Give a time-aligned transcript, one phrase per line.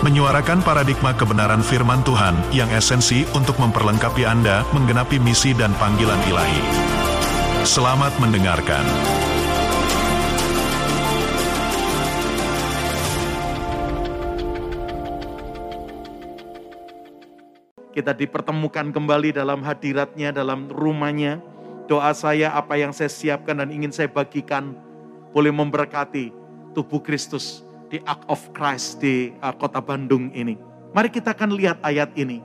[0.00, 6.62] menyuarakan paradigma kebenaran firman Tuhan yang esensi untuk memperlengkapi Anda menggenapi misi dan panggilan ilahi.
[7.68, 8.80] Selamat mendengarkan.
[17.92, 21.44] Kita dipertemukan kembali dalam hadiratnya, dalam rumahnya.
[21.84, 24.72] Doa saya apa yang saya siapkan dan ingin saya bagikan
[25.36, 26.32] boleh memberkati
[26.72, 30.54] tubuh Kristus di Ark of Christ di uh, kota Bandung ini.
[30.94, 32.40] Mari kita akan lihat ayat ini.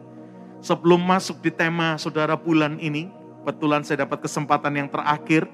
[0.65, 3.13] Sebelum masuk di tema saudara bulan ini,
[3.45, 5.45] kebetulan saya dapat kesempatan yang terakhir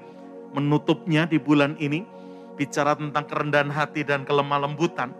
[0.56, 2.08] menutupnya di bulan ini,
[2.56, 5.12] bicara tentang kerendahan hati dan kelemah lembutan.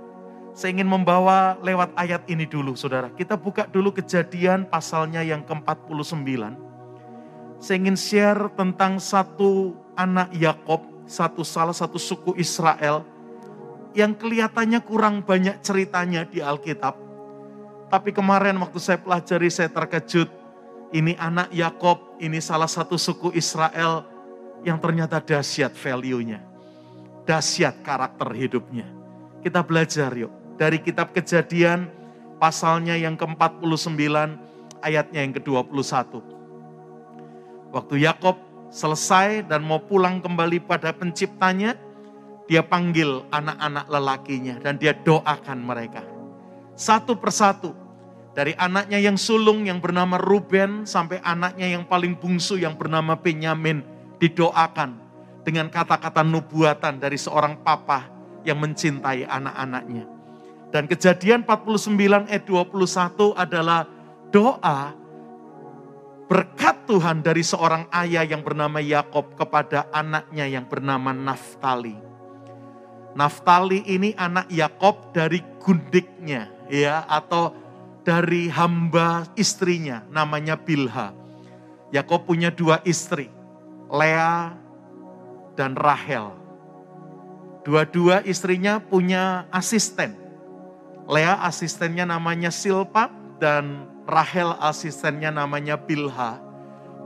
[0.53, 3.09] Saya ingin membawa lewat ayat ini dulu saudara.
[3.13, 6.29] Kita buka dulu kejadian pasalnya yang ke-49.
[7.57, 13.12] Saya ingin share tentang satu anak Yakob, satu salah satu suku Israel
[13.93, 16.97] yang kelihatannya kurang banyak ceritanya di Alkitab.
[17.93, 20.29] Tapi kemarin waktu saya pelajari saya terkejut.
[20.93, 24.05] Ini anak Yakob, ini salah satu suku Israel
[24.61, 26.45] yang ternyata dahsyat value-nya.
[27.25, 28.85] Dahsyat karakter hidupnya.
[29.41, 30.33] Kita belajar yuk.
[30.61, 31.89] Dari kitab kejadian
[32.37, 33.97] pasalnya yang ke-49
[34.85, 36.21] ayatnya yang ke-21.
[37.73, 38.37] Waktu Yakob
[38.69, 41.77] selesai dan mau pulang kembali pada penciptanya,
[42.51, 46.03] dia panggil anak-anak lelakinya dan dia doakan mereka.
[46.75, 47.75] Satu persatu.
[48.33, 53.85] Dari anaknya yang sulung yang bernama Ruben sampai anaknya yang paling bungsu yang bernama Benyamin
[54.17, 54.97] didoakan
[55.45, 58.09] dengan kata-kata nubuatan dari seorang papa
[58.41, 60.09] yang mencintai anak-anaknya.
[60.73, 63.85] Dan kejadian 49 ayat 21 adalah
[64.33, 64.97] doa
[66.25, 72.12] berkat Tuhan dari seorang ayah yang bernama Yakob kepada anaknya yang bernama Naftali.
[73.13, 77.53] Naftali ini anak Yakob dari gundiknya ya atau
[78.03, 81.13] dari hamba istrinya namanya Bilha.
[81.93, 83.29] Yakob punya dua istri,
[83.93, 84.57] Lea
[85.55, 86.33] dan Rahel.
[87.63, 90.19] Dua-dua istrinya punya asisten.
[91.07, 96.43] Lea asistennya namanya Silpa dan Rahel asistennya namanya Bilha.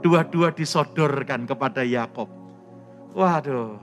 [0.01, 2.29] Dua-dua disodorkan kepada Yakob.
[3.13, 3.77] Waduh,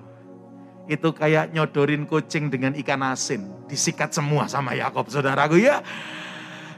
[0.84, 3.49] itu kayak nyodorin kucing dengan ikan asin.
[3.65, 5.81] Disikat semua sama Yakob saudaraku ya.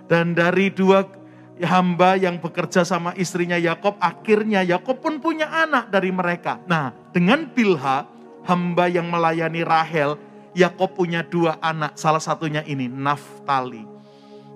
[0.07, 1.03] Dan dari dua
[1.65, 6.61] hamba yang bekerja sama istrinya Yakob, akhirnya Yakob pun punya anak dari mereka.
[6.69, 8.07] Nah, dengan Bilha,
[8.45, 10.21] hamba yang melayani Rahel,
[10.53, 13.85] Yakob punya dua anak, salah satunya ini Naftali.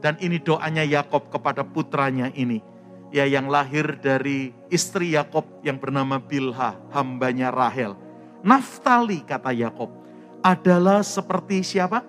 [0.00, 2.64] Dan ini doanya Yakob kepada putranya ini,
[3.12, 8.09] ya yang lahir dari istri Yakob yang bernama Bilha, hambanya Rahel.
[8.40, 9.92] Naftali kata Yakob
[10.40, 12.00] adalah seperti siapa?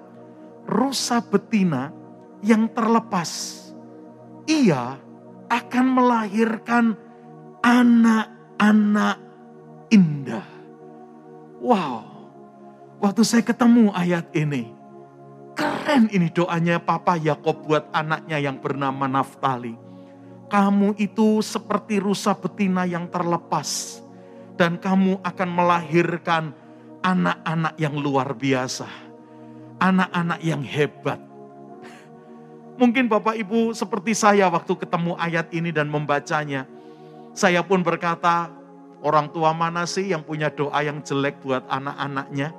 [0.63, 1.91] Rusa betina
[2.39, 3.59] yang terlepas.
[4.47, 4.95] Ia
[5.51, 6.95] akan melahirkan
[7.59, 9.17] anak-anak
[9.91, 10.47] indah.
[11.59, 12.07] Wow.
[13.01, 14.71] Waktu saya ketemu ayat ini,
[15.57, 19.75] keren ini doanya Papa Yakob buat anaknya yang bernama Naftali.
[20.47, 24.00] Kamu itu seperti rusa betina yang terlepas
[24.61, 26.53] dan kamu akan melahirkan
[27.01, 28.85] anak-anak yang luar biasa.
[29.81, 31.17] Anak-anak yang hebat.
[32.77, 36.69] Mungkin Bapak Ibu seperti saya waktu ketemu ayat ini dan membacanya.
[37.33, 38.53] Saya pun berkata,
[39.01, 42.53] orang tua mana sih yang punya doa yang jelek buat anak-anaknya?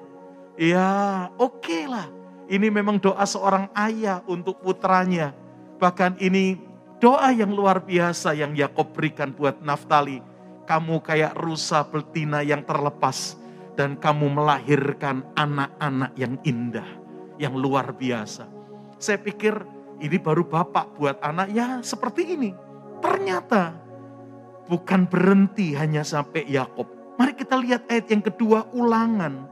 [0.59, 0.91] Ya
[1.39, 2.11] oke okay lah.
[2.51, 5.31] Ini memang doa seorang ayah untuk putranya.
[5.79, 6.59] Bahkan ini
[6.99, 10.32] doa yang luar biasa yang Yakob berikan buat Naftali
[10.72, 13.36] kamu kayak rusa betina yang terlepas
[13.77, 16.89] dan kamu melahirkan anak-anak yang indah,
[17.36, 18.48] yang luar biasa.
[18.97, 19.53] Saya pikir
[20.01, 22.57] ini baru bapak buat anak ya seperti ini.
[23.04, 23.77] Ternyata
[24.65, 26.89] bukan berhenti hanya sampai Yakob.
[27.21, 29.45] Mari kita lihat ayat yang kedua ulangan.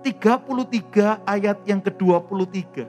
[0.00, 2.88] 33 ayat yang ke-23.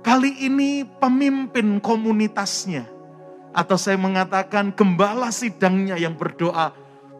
[0.00, 2.88] Kali ini pemimpin komunitasnya
[3.52, 6.72] atau saya mengatakan gembala sidangnya yang berdoa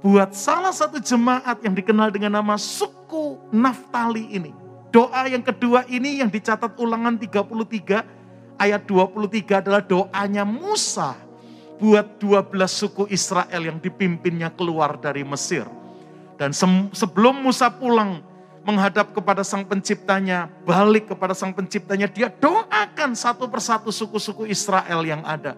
[0.02, 4.50] buat salah satu jemaat yang dikenal dengan nama suku Naftali ini.
[4.92, 11.16] Doa yang kedua ini yang dicatat ulangan 33 ayat 23 adalah doanya Musa
[11.80, 15.64] buat 12 suku Israel yang dipimpinnya keluar dari Mesir.
[16.36, 16.52] Dan
[16.92, 18.20] sebelum Musa pulang
[18.66, 25.22] menghadap kepada sang penciptanya, balik kepada sang penciptanya, dia doakan satu persatu suku-suku Israel yang
[25.26, 25.54] ada.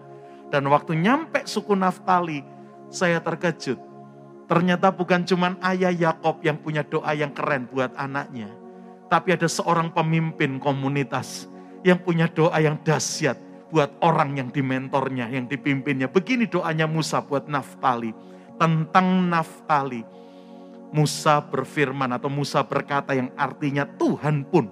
[0.53, 2.45] Dan waktu nyampe suku Naftali,
[2.91, 3.77] saya terkejut.
[4.45, 8.53] Ternyata bukan cuma ayah Yakob yang punya doa yang keren buat anaknya.
[9.09, 11.49] Tapi ada seorang pemimpin komunitas
[11.81, 13.37] yang punya doa yang dahsyat
[13.73, 16.09] buat orang yang dimentornya, yang dipimpinnya.
[16.09, 18.13] Begini doanya Musa buat Naftali.
[18.55, 20.05] Tentang Naftali.
[20.95, 24.71] Musa berfirman atau Musa berkata yang artinya Tuhan pun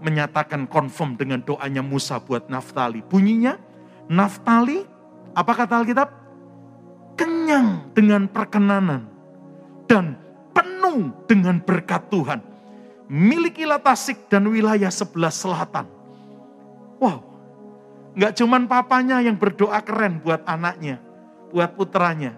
[0.00, 3.04] menyatakan konfirm dengan doanya Musa buat Naftali.
[3.04, 3.60] Bunyinya,
[4.08, 4.86] Naftali,
[5.36, 6.08] apa kata Alkitab?
[7.14, 9.04] Kenyang dengan perkenanan
[9.84, 10.16] dan
[10.56, 12.40] penuh dengan berkat Tuhan.
[13.10, 15.84] Milikilah Tasik dan wilayah sebelah selatan.
[17.02, 17.30] Wow,
[18.10, 20.98] Nggak cuman papanya yang berdoa keren buat anaknya,
[21.54, 22.34] buat putranya.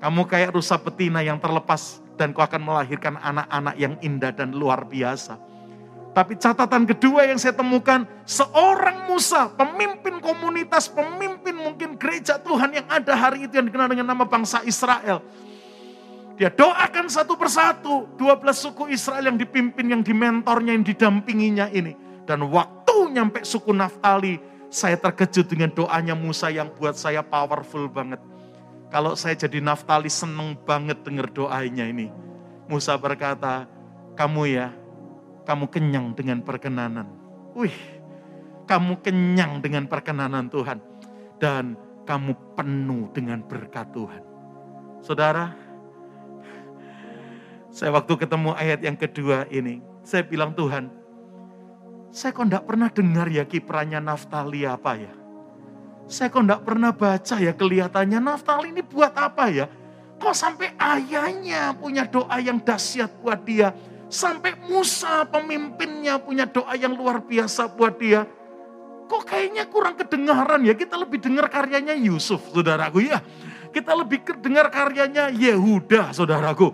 [0.00, 4.88] Kamu kayak rusa betina yang terlepas dan kau akan melahirkan anak-anak yang indah dan luar
[4.88, 5.36] biasa.
[6.16, 12.88] Tapi catatan kedua yang saya temukan, seorang Musa, pemimpin komunitas, pemimpin mungkin gereja Tuhan yang
[12.88, 15.20] ada hari itu yang dikenal dengan nama bangsa Israel.
[16.40, 21.92] Dia doakan satu persatu, 12 suku Israel yang dipimpin, yang dimentornya, yang didampinginya ini.
[22.24, 24.40] Dan waktu nyampe suku Naftali,
[24.72, 28.24] saya terkejut dengan doanya Musa yang buat saya powerful banget.
[28.88, 32.08] Kalau saya jadi Naftali seneng banget dengar doanya ini.
[32.72, 33.68] Musa berkata,
[34.16, 34.72] kamu ya,
[35.46, 37.06] kamu kenyang dengan perkenanan.
[37.54, 37.72] Wih,
[38.66, 40.82] kamu kenyang dengan perkenanan Tuhan.
[41.38, 44.22] Dan kamu penuh dengan berkat Tuhan.
[45.00, 45.54] Saudara,
[47.70, 50.88] saya waktu ketemu ayat yang kedua ini, saya bilang Tuhan,
[52.08, 55.12] saya kok enggak pernah dengar ya kiprahnya Naftali apa ya.
[56.08, 59.66] Saya kok enggak pernah baca ya kelihatannya Naftali ini buat apa ya.
[60.16, 63.76] Kok sampai ayahnya punya doa yang dahsyat buat dia.
[64.06, 68.22] Sampai Musa pemimpinnya punya doa yang luar biasa buat dia.
[69.06, 70.74] Kok kayaknya kurang kedengaran ya.
[70.74, 73.18] Kita lebih dengar karyanya Yusuf saudaraku ya.
[73.74, 76.70] Kita lebih dengar karyanya Yehuda saudaraku.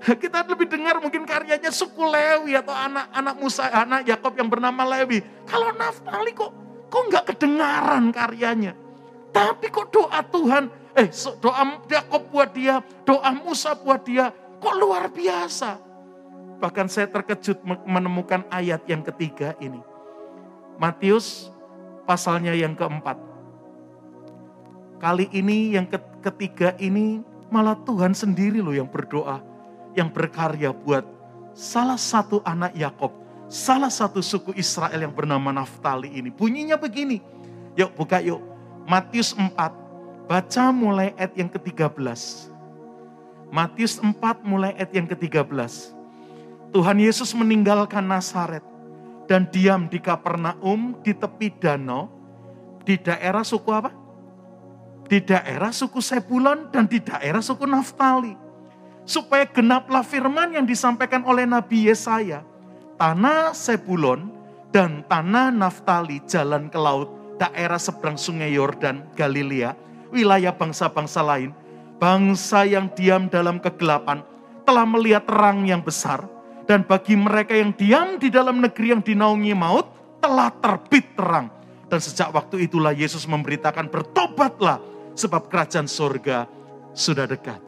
[0.24, 5.20] Kita lebih dengar mungkin karyanya suku Lewi atau anak-anak Musa, anak Yakob yang bernama Lewi.
[5.44, 6.52] Kalau Naftali kok
[6.88, 8.72] kok nggak kedengaran karyanya.
[9.30, 11.08] Tapi kok doa Tuhan, eh
[11.38, 15.89] doa Yakob buat dia, doa Musa buat dia, kok luar biasa.
[16.60, 19.80] Bahkan saya terkejut menemukan ayat yang ketiga ini.
[20.76, 21.48] Matius
[22.04, 23.16] pasalnya yang keempat.
[25.00, 25.88] Kali ini yang
[26.20, 29.40] ketiga ini malah Tuhan sendiri loh yang berdoa
[29.96, 31.02] yang berkarya buat
[31.56, 33.10] salah satu anak Yakob,
[33.50, 36.30] salah satu suku Israel yang bernama Naftali ini.
[36.30, 37.18] Bunyinya begini.
[37.74, 38.42] Yuk buka yuk.
[38.86, 39.54] Matius 4,
[40.26, 42.50] baca mulai ayat yang ke-13.
[43.50, 45.99] Matius 4 mulai ayat yang ke-13.
[46.70, 48.62] Tuhan Yesus meninggalkan Nazaret
[49.26, 52.06] dan diam di Kapernaum di tepi danau
[52.86, 53.90] di daerah suku apa?
[55.10, 58.38] Di daerah suku Sebulon dan di daerah suku Naftali
[59.02, 62.46] supaya genaplah firman yang disampaikan oleh Nabi Yesaya.
[62.94, 64.30] Tanah Sebulon
[64.70, 69.74] dan tanah Naftali jalan ke laut, daerah seberang sungai Yordan, Galilea,
[70.14, 71.50] wilayah bangsa-bangsa lain,
[71.98, 74.22] bangsa yang diam dalam kegelapan,
[74.62, 76.22] telah melihat terang yang besar,
[76.70, 79.90] dan bagi mereka yang diam di dalam negeri yang dinaungi maut,
[80.22, 81.50] telah terbit terang.
[81.90, 84.78] Dan sejak waktu itulah Yesus memberitakan bertobatlah,
[85.18, 86.46] sebab kerajaan surga
[86.94, 87.58] sudah dekat.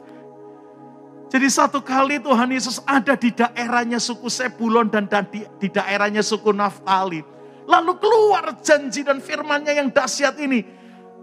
[1.27, 6.55] Jadi satu kali Tuhan Yesus ada di daerahnya suku Sebulon dan di, di daerahnya suku
[6.55, 7.19] Naftali.
[7.67, 10.63] Lalu keluar janji dan firmannya yang dahsyat ini.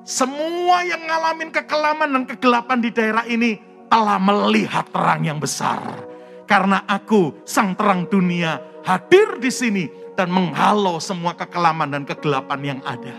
[0.04, 3.56] Semua yang ngalamin kekelaman dan kegelapan di daerah ini
[3.88, 6.09] telah melihat terang yang besar.
[6.50, 9.86] Karena aku, sang terang dunia, hadir di sini
[10.18, 13.14] dan menghalau semua kekelaman dan kegelapan yang ada.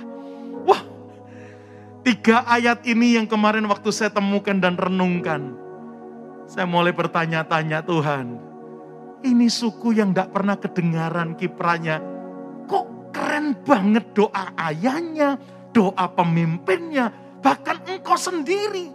[0.67, 0.83] Wah,
[2.03, 5.61] tiga ayat ini yang kemarin waktu saya temukan dan renungkan
[6.51, 8.35] saya mulai bertanya-tanya Tuhan,
[9.23, 12.03] ini suku yang tidak pernah kedengaran kipranya.
[12.67, 15.39] Kok keren banget doa ayahnya,
[15.71, 17.07] doa pemimpinnya,
[17.39, 18.91] bahkan engkau sendiri.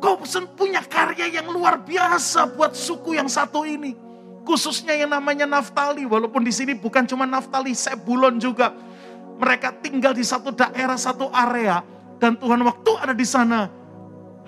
[0.00, 0.16] Kau
[0.56, 3.92] punya karya yang luar biasa buat suku yang satu ini.
[4.48, 8.72] Khususnya yang namanya Naftali, walaupun di sini bukan cuma Naftali, Sebulon juga.
[9.36, 11.84] Mereka tinggal di satu daerah, satu area.
[12.16, 13.68] Dan Tuhan waktu ada di sana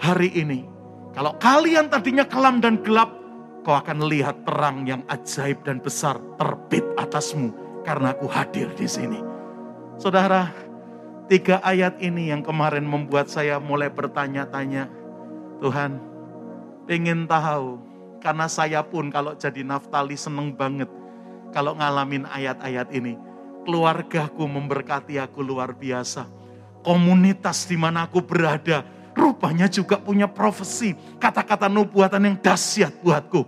[0.00, 0.72] hari ini
[1.12, 3.12] kalau kalian tadinya kelam dan gelap,
[3.64, 7.52] kau akan lihat terang yang ajaib dan besar terbit atasmu
[7.84, 9.20] karena aku hadir di sini.
[10.00, 10.48] Saudara,
[11.32, 14.90] Tiga ayat ini yang kemarin membuat saya mulai bertanya-tanya.
[15.62, 16.02] Tuhan,
[16.90, 17.78] pengen tahu.
[18.18, 20.90] Karena saya pun kalau jadi Naftali seneng banget.
[21.54, 23.14] Kalau ngalamin ayat-ayat ini.
[23.62, 26.26] Keluargaku memberkati aku luar biasa.
[26.82, 28.82] Komunitas di mana aku berada.
[29.14, 30.98] Rupanya juga punya profesi.
[31.22, 33.46] Kata-kata nubuatan yang dahsyat buatku.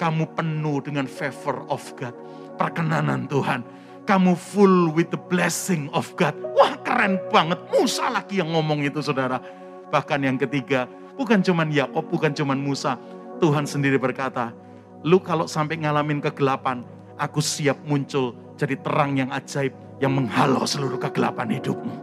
[0.00, 2.16] Kamu penuh dengan favor of God.
[2.56, 3.60] Perkenanan Tuhan
[4.04, 6.36] kamu full with the blessing of God.
[6.56, 7.56] Wah keren banget.
[7.72, 9.40] Musa lagi yang ngomong itu saudara.
[9.88, 10.84] Bahkan yang ketiga,
[11.18, 12.98] bukan cuman Yakob, bukan cuman Musa.
[13.42, 14.54] Tuhan sendiri berkata,
[15.02, 16.86] lu kalau sampai ngalamin kegelapan,
[17.18, 21.94] aku siap muncul jadi terang yang ajaib yang menghalau seluruh kegelapan hidupmu.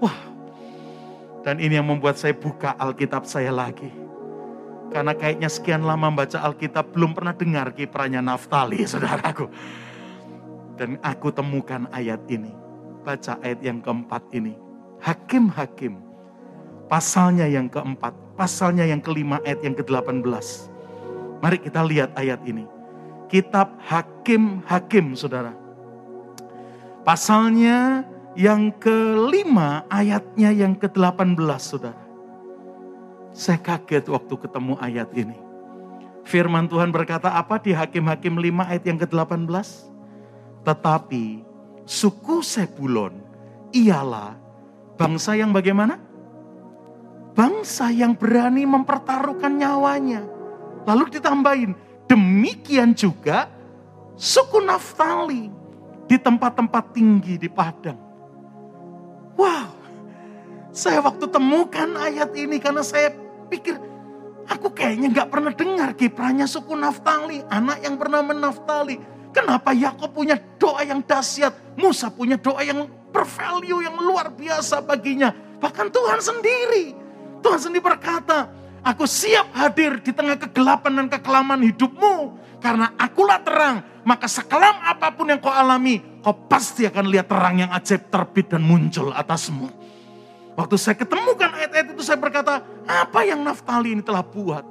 [0.00, 0.16] Wah,
[1.42, 3.90] dan ini yang membuat saya buka Alkitab saya lagi.
[4.92, 9.48] Karena kayaknya sekian lama baca Alkitab belum pernah dengar kiprahnya Naftali, saudaraku.
[10.76, 12.52] Dan aku temukan ayat ini.
[13.02, 14.54] Baca ayat yang keempat ini.
[15.02, 15.98] Hakim-hakim.
[16.86, 18.14] Pasalnya yang keempat.
[18.42, 20.26] Pasalnya yang kelima ayat yang ke-18.
[21.38, 22.66] Mari kita lihat ayat ini.
[23.30, 25.54] Kitab Hakim-hakim saudara.
[27.06, 28.02] Pasalnya
[28.34, 32.02] yang kelima ayatnya yang ke-18 saudara.
[33.30, 35.38] Saya kaget waktu ketemu ayat ini.
[36.26, 39.86] Firman Tuhan berkata apa di Hakim-hakim 5 ayat yang ke-18?
[40.66, 41.46] Tetapi
[41.86, 43.22] suku Sebulon
[43.70, 44.34] ialah
[44.98, 46.10] bangsa yang bagaimana?
[47.32, 50.20] Bangsa yang berani mempertaruhkan nyawanya.
[50.84, 51.72] Lalu ditambahin,
[52.04, 53.48] demikian juga
[54.18, 55.48] suku Naftali
[56.04, 57.96] di tempat-tempat tinggi di padang.
[59.32, 59.72] Wow,
[60.68, 63.16] saya waktu temukan ayat ini karena saya
[63.48, 63.80] pikir,
[64.44, 69.00] aku kayaknya nggak pernah dengar kiprahnya suku Naftali, anak yang bernama Naftali.
[69.32, 75.32] Kenapa Yakob punya doa yang dahsyat, Musa punya doa yang bervalue yang luar biasa baginya.
[75.56, 77.01] Bahkan Tuhan sendiri,
[77.42, 78.48] Tuhan sendiri berkata,
[78.86, 82.40] aku siap hadir di tengah kegelapan dan kekelaman hidupmu.
[82.62, 87.58] Karena akulah terang, maka sekelam apa pun yang kau alami, kau pasti akan lihat terang
[87.58, 89.66] yang ajaib terbit dan muncul atasmu.
[90.54, 94.62] Waktu saya ketemukan ayat-ayat itu saya berkata, apa yang Naftali ini telah buat?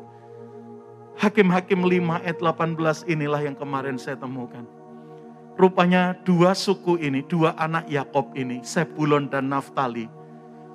[1.19, 4.63] Hakim-hakim 5 ayat 18 inilah yang kemarin saya temukan.
[5.59, 10.07] Rupanya dua suku ini, dua anak Yakob ini, Sebulon dan Naftali,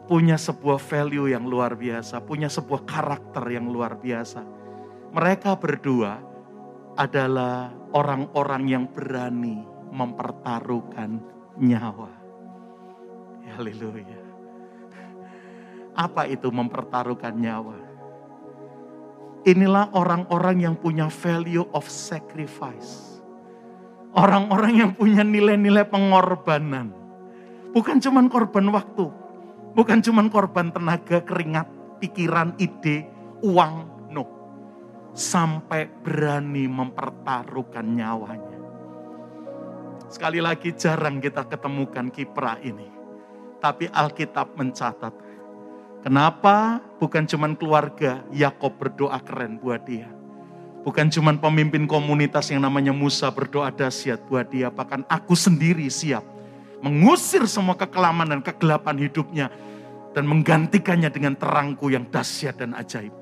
[0.07, 4.43] punya sebuah value yang luar biasa, punya sebuah karakter yang luar biasa.
[5.11, 6.23] Mereka berdua
[6.95, 11.19] adalah orang-orang yang berani mempertaruhkan
[11.59, 12.11] nyawa.
[13.59, 14.23] Haleluya.
[15.97, 17.79] Apa itu mempertaruhkan nyawa?
[19.47, 23.23] Inilah orang-orang yang punya value of sacrifice.
[24.17, 26.91] Orang-orang yang punya nilai-nilai pengorbanan.
[27.73, 29.25] Bukan cuma korban waktu.
[29.76, 31.68] Bukan cuma korban tenaga, keringat,
[32.00, 33.04] pikiran, ide,
[33.45, 33.75] uang.
[34.09, 34.25] No.
[35.12, 38.56] Sampai berani mempertaruhkan nyawanya.
[40.09, 42.88] Sekali lagi jarang kita ketemukan kiprah ini.
[43.61, 45.26] Tapi Alkitab mencatat
[46.06, 46.78] Kenapa?
[47.02, 50.06] Bukan cuman keluarga Yakob berdoa keren buat dia.
[50.87, 54.71] Bukan cuman pemimpin komunitas yang namanya Musa berdoa dahsyat buat dia.
[54.71, 56.23] Bahkan aku sendiri siap
[56.85, 59.49] mengusir semua kekelaman dan kegelapan hidupnya.
[60.16, 63.12] Dan menggantikannya dengan terangku yang dahsyat dan ajaib.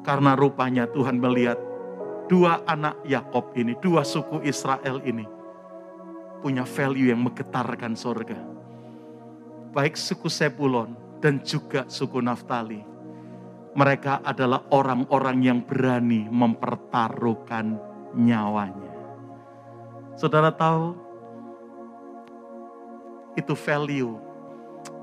[0.00, 1.60] Karena rupanya Tuhan melihat
[2.32, 5.28] dua anak Yakob ini, dua suku Israel ini
[6.40, 8.40] punya value yang menggetarkan surga.
[9.74, 12.80] Baik suku Sebulon dan juga suku Naftali.
[13.76, 17.76] Mereka adalah orang-orang yang berani mempertaruhkan
[18.16, 18.90] nyawanya.
[20.16, 20.96] Saudara tahu,
[23.38, 24.18] itu value,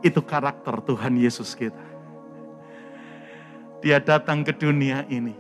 [0.04, 1.96] itu karakter Tuhan Yesus kita.
[3.80, 5.32] Dia datang ke dunia ini.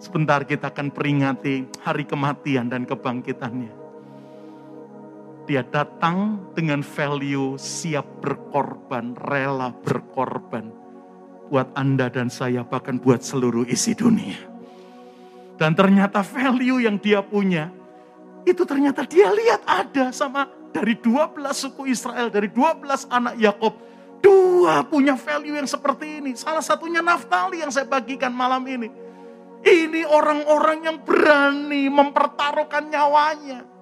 [0.00, 3.82] Sebentar kita akan peringati hari kematian dan kebangkitannya
[5.42, 10.70] dia datang dengan value siap berkorban, rela berkorban.
[11.50, 14.38] Buat Anda dan saya, bahkan buat seluruh isi dunia.
[15.60, 17.68] Dan ternyata value yang dia punya,
[18.48, 23.74] itu ternyata dia lihat ada sama dari 12 suku Israel, dari 12 anak Yakob.
[24.22, 26.32] Dua punya value yang seperti ini.
[26.38, 28.88] Salah satunya Naftali yang saya bagikan malam ini.
[29.62, 33.72] Ini orang-orang yang berani mempertaruhkan nyawanya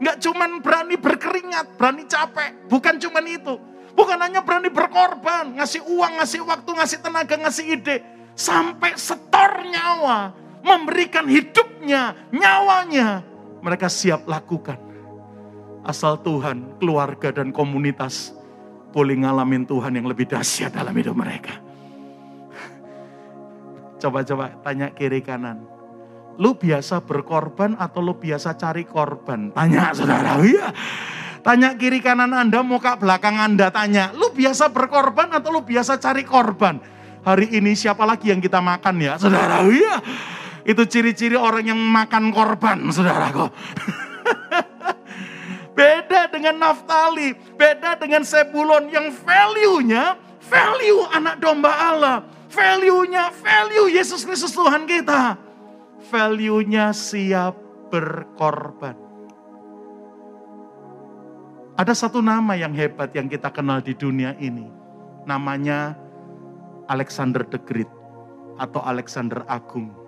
[0.00, 2.72] Nggak cuman berani berkeringat, berani capek.
[2.72, 3.54] Bukan cuman itu.
[3.92, 8.00] Bukan hanya berani berkorban, ngasih uang, ngasih waktu, ngasih tenaga, ngasih ide.
[8.32, 10.32] Sampai setor nyawa,
[10.64, 13.20] memberikan hidupnya, nyawanya.
[13.60, 14.80] Mereka siap lakukan.
[15.80, 18.36] Asal Tuhan, keluarga dan komunitas
[18.92, 21.56] boleh ngalamin Tuhan yang lebih dahsyat dalam hidup mereka.
[24.00, 25.64] Coba-coba tanya kiri kanan.
[26.40, 29.52] Lu biasa berkorban atau lu biasa cari korban?
[29.52, 30.40] Tanya saudara.
[30.40, 30.72] Iya.
[31.40, 34.12] Tanya kiri kanan Anda, muka belakang Anda tanya.
[34.12, 36.80] Lu biasa berkorban atau lu biasa cari korban?
[37.20, 39.20] Hari ini siapa lagi yang kita makan ya?
[39.20, 40.00] Saudara, iya.
[40.64, 43.48] Itu ciri-ciri orang yang makan korban, saudaraku.
[45.74, 52.18] beda dengan Naftali, beda dengan Sebulon yang value-nya, value anak domba Allah.
[52.50, 55.38] Value-nya, value Yesus Kristus Tuhan kita.
[56.10, 57.54] Value-nya siap
[57.94, 58.98] berkorban.
[61.78, 64.66] Ada satu nama yang hebat yang kita kenal di dunia ini.
[65.24, 65.94] Namanya
[66.90, 67.88] Alexander the Great
[68.58, 69.99] atau Alexander Agung.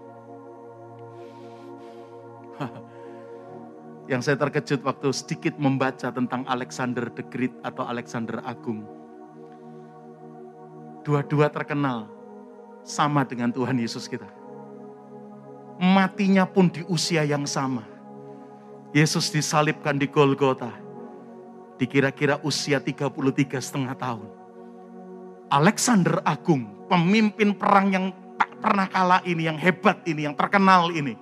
[4.12, 8.84] Yang saya terkejut waktu sedikit membaca tentang Alexander the Great atau Alexander Agung.
[11.00, 12.12] Dua-dua terkenal
[12.84, 14.28] sama dengan Tuhan Yesus kita.
[15.80, 17.88] Matinya pun di usia yang sama.
[18.92, 20.68] Yesus disalibkan di Golgota.
[21.80, 24.28] Di kira-kira usia 33 setengah tahun.
[25.48, 31.16] Alexander Agung, pemimpin perang yang tak pernah kalah ini, yang hebat ini, yang terkenal ini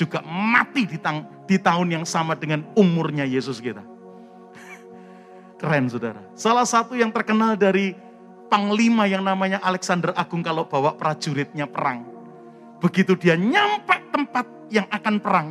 [0.00, 3.82] juga mati di, tang, di tahun yang sama dengan umurnya Yesus kita.
[5.58, 6.22] Keren saudara.
[6.38, 7.98] Salah satu yang terkenal dari
[8.46, 12.06] panglima yang namanya Alexander Agung kalau bawa prajuritnya perang.
[12.78, 15.48] Begitu dia nyampe tempat yang akan perang,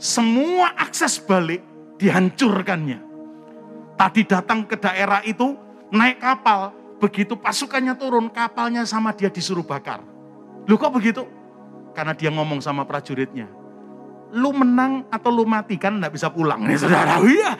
[0.00, 1.60] semua akses balik
[2.00, 3.04] dihancurkannya.
[4.00, 5.54] Tadi datang ke daerah itu,
[5.92, 10.02] naik kapal, begitu pasukannya turun, kapalnya sama dia disuruh bakar.
[10.66, 11.28] Lu kok begitu?
[11.94, 13.46] Karena dia ngomong sama prajuritnya,
[14.32, 17.20] lu menang atau lu mati kan nggak bisa pulang nih saudara.
[17.24, 17.52] Iya.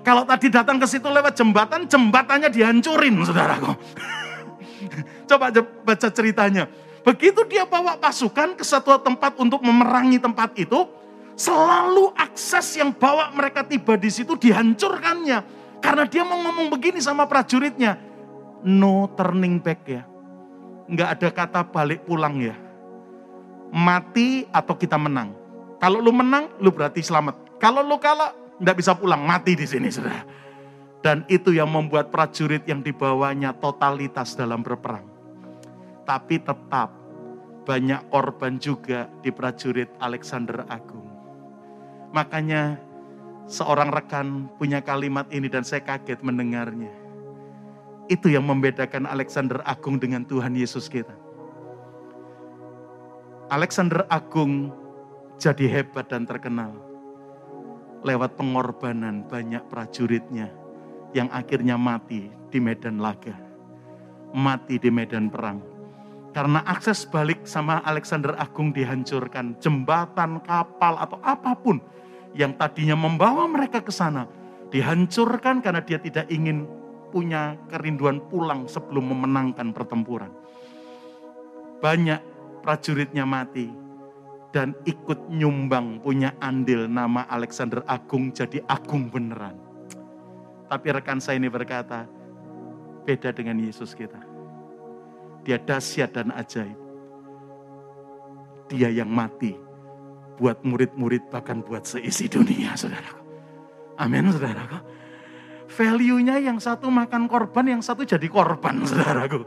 [0.00, 3.72] Kalau tadi datang ke situ lewat jembatan, jembatannya dihancurin saudaraku.
[5.28, 5.52] Coba
[5.84, 6.64] baca ceritanya.
[7.00, 10.88] Begitu dia bawa pasukan ke satu tempat untuk memerangi tempat itu,
[11.36, 15.60] selalu akses yang bawa mereka tiba di situ dihancurkannya.
[15.80, 17.96] Karena dia mau ngomong begini sama prajuritnya,
[18.64, 20.04] no turning back ya.
[20.92, 22.56] Nggak ada kata balik pulang ya.
[23.72, 25.39] Mati atau kita menang.
[25.80, 27.56] Kalau lu menang, lu berarti selamat.
[27.56, 30.22] Kalau lu kalah, nggak bisa pulang, mati di sini, saudara.
[31.00, 35.08] Dan itu yang membuat prajurit yang dibawanya totalitas dalam berperang.
[36.04, 36.92] Tapi tetap
[37.64, 41.08] banyak korban juga di prajurit Alexander Agung.
[42.12, 42.76] Makanya
[43.48, 46.92] seorang rekan punya kalimat ini dan saya kaget mendengarnya.
[48.12, 51.14] Itu yang membedakan Alexander Agung dengan Tuhan Yesus kita.
[53.48, 54.74] Alexander Agung
[55.40, 56.76] jadi hebat dan terkenal.
[58.04, 60.52] Lewat pengorbanan banyak prajuritnya
[61.16, 63.32] yang akhirnya mati di medan laga.
[64.36, 65.64] Mati di medan perang.
[66.30, 69.58] Karena akses balik sama Alexander Agung dihancurkan.
[69.58, 71.82] Jembatan, kapal, atau apa pun
[72.36, 74.28] yang tadinya membawa mereka ke sana.
[74.70, 76.68] Dihancurkan karena dia tidak ingin
[77.10, 80.30] punya kerinduan pulang sebelum memenangkan pertempuran.
[81.82, 82.22] Banyak
[82.62, 83.79] prajuritnya mati,
[84.50, 89.54] dan ikut nyumbang punya andil nama Alexander Agung jadi Agung beneran.
[90.66, 92.06] Tapi rekan saya ini berkata,
[93.06, 94.18] beda dengan Yesus kita.
[95.42, 96.78] Dia dahsyat dan ajaib.
[98.70, 99.54] Dia yang mati
[100.38, 103.18] buat murid-murid bahkan buat seisi dunia, saudara.
[103.98, 104.78] Amin, saudaraku.
[105.70, 109.46] Value-nya yang satu makan korban, yang satu jadi korban, saudaraku.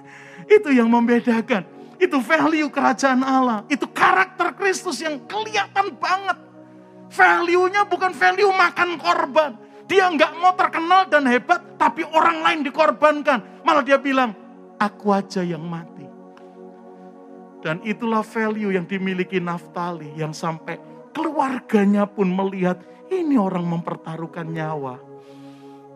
[0.56, 1.78] Itu yang membedakan.
[1.98, 3.66] Itu value kerajaan Allah.
[3.66, 3.90] Itu
[4.68, 6.36] Kristus yang kelihatan banget.
[7.08, 9.56] Value-nya bukan value makan korban.
[9.88, 13.64] Dia nggak mau terkenal dan hebat, tapi orang lain dikorbankan.
[13.64, 14.36] Malah dia bilang,
[14.76, 16.04] aku aja yang mati.
[17.64, 20.76] Dan itulah value yang dimiliki Naftali yang sampai
[21.16, 25.00] keluarganya pun melihat ini orang mempertaruhkan nyawa.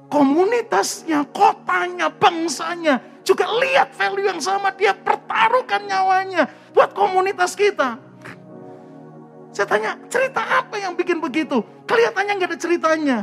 [0.09, 4.73] Komunitasnya, kotanya, bangsanya juga lihat value yang sama.
[4.73, 8.12] Dia pertaruhkan nyawanya buat komunitas kita.
[9.53, 11.61] Saya tanya, cerita apa yang bikin begitu?
[11.85, 13.19] Kelihatannya nggak ada ceritanya.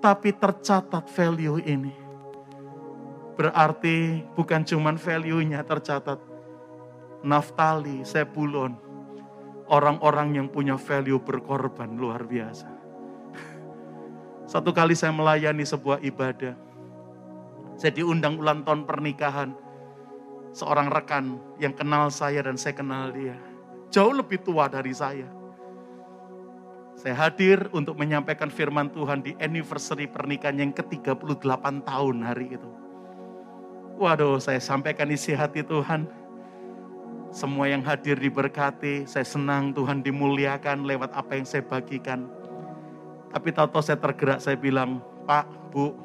[0.00, 1.92] Tapi tercatat value ini.
[3.36, 6.16] Berarti bukan cuman value-nya tercatat.
[7.20, 8.80] Naftali, Sebulon,
[9.68, 12.68] orang-orang yang punya value berkorban luar biasa.
[14.52, 16.70] Satu kali saya melayani sebuah ibadah
[17.80, 19.56] saya diundang ulang tahun pernikahan.
[20.52, 23.40] Seorang rekan yang kenal saya dan saya kenal dia.
[23.88, 25.24] Jauh lebih tua dari saya.
[27.00, 32.68] Saya hadir untuk menyampaikan firman Tuhan di anniversary pernikahan yang ke-38 tahun hari itu.
[33.96, 36.04] Waduh, saya sampaikan isi hati Tuhan.
[37.32, 42.28] Semua yang hadir diberkati, saya senang Tuhan dimuliakan lewat apa yang saya bagikan.
[43.32, 45.96] Tapi tahu-tahu saya tergerak, saya bilang, Pak, Bu,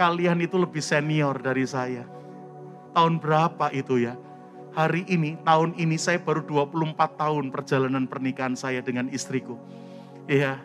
[0.00, 2.08] kalian itu lebih senior dari saya.
[2.96, 4.16] Tahun berapa itu ya?
[4.72, 9.60] Hari ini, tahun ini saya baru 24 tahun perjalanan pernikahan saya dengan istriku
[10.26, 10.58] Iya.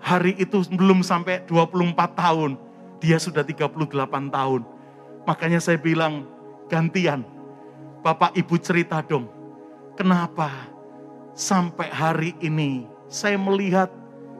[0.00, 2.56] Hari itu belum sampai 24 tahun.
[3.02, 4.62] Dia sudah 38 tahun.
[5.28, 6.24] Makanya saya bilang,
[6.70, 7.26] gantian.
[8.00, 9.28] Bapak Ibu cerita dong.
[9.98, 10.48] Kenapa
[11.36, 13.92] sampai hari ini saya melihat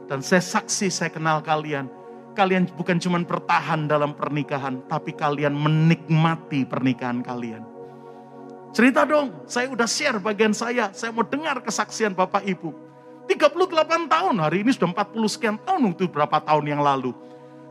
[0.09, 1.85] dan saya saksi saya kenal kalian.
[2.31, 7.61] Kalian bukan cuma bertahan dalam pernikahan, tapi kalian menikmati pernikahan kalian.
[8.71, 10.95] Cerita dong, saya udah share bagian saya.
[10.95, 12.90] Saya mau dengar kesaksian Bapak Ibu.
[13.29, 17.13] 38 tahun, hari ini sudah 40 sekian tahun itu berapa tahun yang lalu.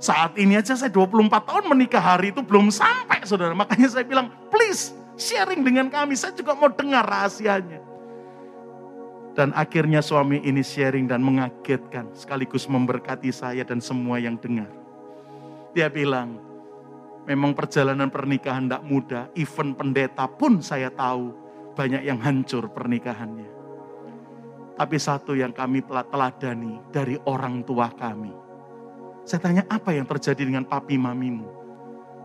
[0.01, 3.53] Saat ini aja saya 24 tahun menikah hari itu belum sampai saudara.
[3.53, 7.85] Makanya saya bilang please sharing dengan kami, saya juga mau dengar rahasianya.
[9.37, 14.73] Dan akhirnya suami ini sharing dan mengagetkan sekaligus memberkati saya dan semua yang dengar.
[15.77, 16.41] Dia bilang,
[17.29, 21.31] memang perjalanan pernikahan tidak mudah, even pendeta pun saya tahu
[21.79, 23.60] banyak yang hancur pernikahannya.
[24.81, 28.33] Tapi satu yang kami teladani dari orang tua kami.
[29.29, 31.45] Saya tanya apa yang terjadi dengan papi mamimu?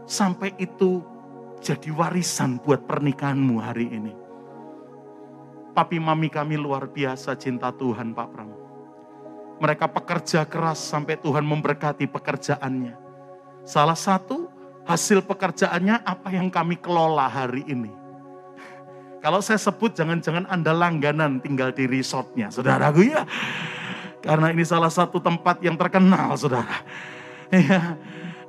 [0.08, 1.04] Sampai itu
[1.60, 4.15] jadi warisan buat pernikahanmu hari ini.
[5.76, 8.48] Papi mami kami luar biasa cinta Tuhan Pak Pram.
[9.60, 12.96] Mereka pekerja keras sampai Tuhan memberkati pekerjaannya.
[13.68, 14.48] Salah satu
[14.88, 18.05] hasil pekerjaannya apa yang kami kelola hari ini
[19.26, 23.26] kalau saya sebut jangan-jangan Anda langganan tinggal di resortnya, saudaraku ya.
[24.22, 26.86] Karena ini salah satu tempat yang terkenal, saudara.
[27.50, 27.98] Ya,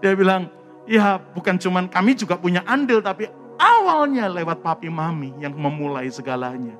[0.04, 0.52] dia bilang,
[0.84, 3.24] ya bukan cuman kami juga punya andil, tapi
[3.56, 6.76] awalnya lewat papi mami yang memulai segalanya.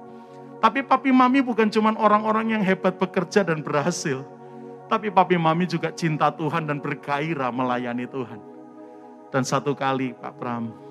[0.61, 4.21] Tapi papi mami bukan cuman orang-orang yang hebat bekerja dan berhasil.
[4.93, 8.41] Tapi papi mami juga cinta Tuhan dan bergairah melayani Tuhan.
[9.33, 10.86] Dan satu kali Pak Pram,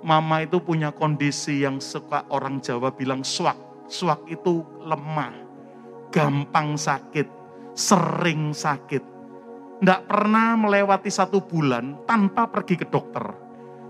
[0.00, 3.56] mama itu punya kondisi yang suka orang Jawa bilang swak.
[3.90, 5.34] Swak itu lemah,
[6.14, 7.26] gampang sakit,
[7.74, 9.02] sering sakit.
[9.80, 13.24] Tidak pernah melewati satu bulan tanpa pergi ke dokter.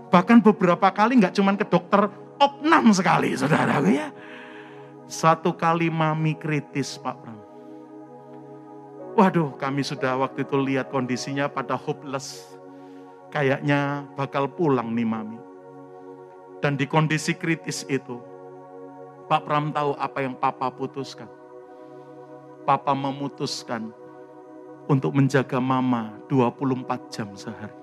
[0.09, 4.09] Bahkan beberapa kali nggak cuma ke dokter, opnam sekali saudara ya.
[5.05, 7.39] Satu kali mami kritis Pak Pram.
[9.11, 12.57] Waduh kami sudah waktu itu lihat kondisinya pada hopeless.
[13.27, 15.50] Kayaknya bakal pulang nih mami
[16.61, 18.21] dan di kondisi kritis itu,
[19.25, 21.27] Pak Pram tahu apa yang Papa putuskan.
[22.61, 23.89] Papa memutuskan
[24.85, 27.73] untuk menjaga Mama 24 jam sehari.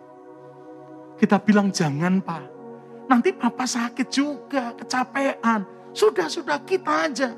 [1.19, 2.45] Kita bilang jangan Pak,
[3.11, 5.67] nanti Papa sakit juga, kecapean.
[5.91, 7.35] Sudah-sudah kita aja.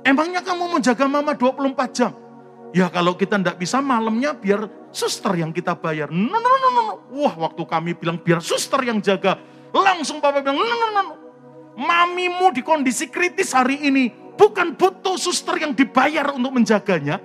[0.00, 2.12] Emangnya kamu mau jaga Mama 24 jam?
[2.74, 6.10] Ya kalau kita tidak bisa malamnya biar suster yang kita bayar.
[6.10, 6.84] No, no, no, no.
[7.14, 9.38] Wah waktu kami bilang biar suster yang jaga.
[9.74, 11.02] Langsung papa bilang, no, no, no.
[11.74, 14.06] Mamimu di kondisi kritis hari ini
[14.38, 17.18] bukan butuh suster yang dibayar untuk menjaganya,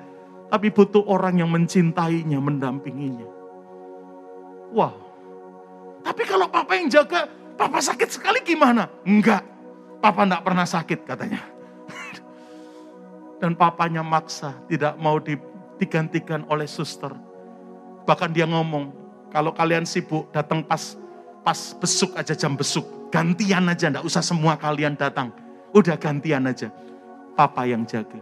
[0.50, 3.30] tapi butuh orang yang mencintainya, mendampinginya.
[4.74, 4.98] Wow.
[6.02, 8.90] Tapi kalau papa yang jaga, papa sakit sekali gimana?
[9.06, 9.46] Enggak.
[10.02, 11.42] Papa enggak pernah sakit katanya.
[13.38, 15.22] Dan papanya maksa, tidak mau
[15.78, 17.14] digantikan oleh suster.
[18.10, 18.90] Bahkan dia ngomong,
[19.30, 20.98] kalau kalian sibuk datang pas
[21.44, 22.86] pas besuk aja jam besuk.
[23.10, 25.34] Gantian aja, enggak usah semua kalian datang.
[25.74, 26.70] Udah gantian aja.
[27.34, 28.22] Papa yang jaga.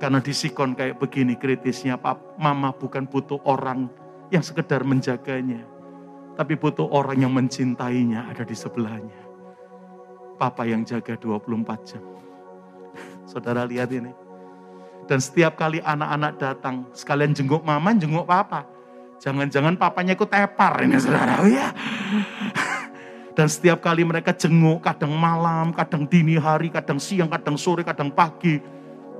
[0.00, 2.00] Karena di sikon kayak begini kritisnya,
[2.40, 3.90] mama bukan butuh orang
[4.32, 5.66] yang sekedar menjaganya.
[6.38, 9.20] Tapi butuh orang yang mencintainya ada di sebelahnya.
[10.40, 12.04] Papa yang jaga 24 jam.
[13.30, 14.14] Saudara lihat ini.
[15.04, 18.62] Dan setiap kali anak-anak datang, sekalian jenguk mama, jenguk papa
[19.20, 21.44] Jangan-jangan papanya ikut tepar ini saudara.
[21.44, 21.68] Oh, ya.
[23.38, 28.10] Dan setiap kali mereka jenguk, kadang malam, kadang dini hari, kadang siang, kadang sore, kadang
[28.10, 28.58] pagi.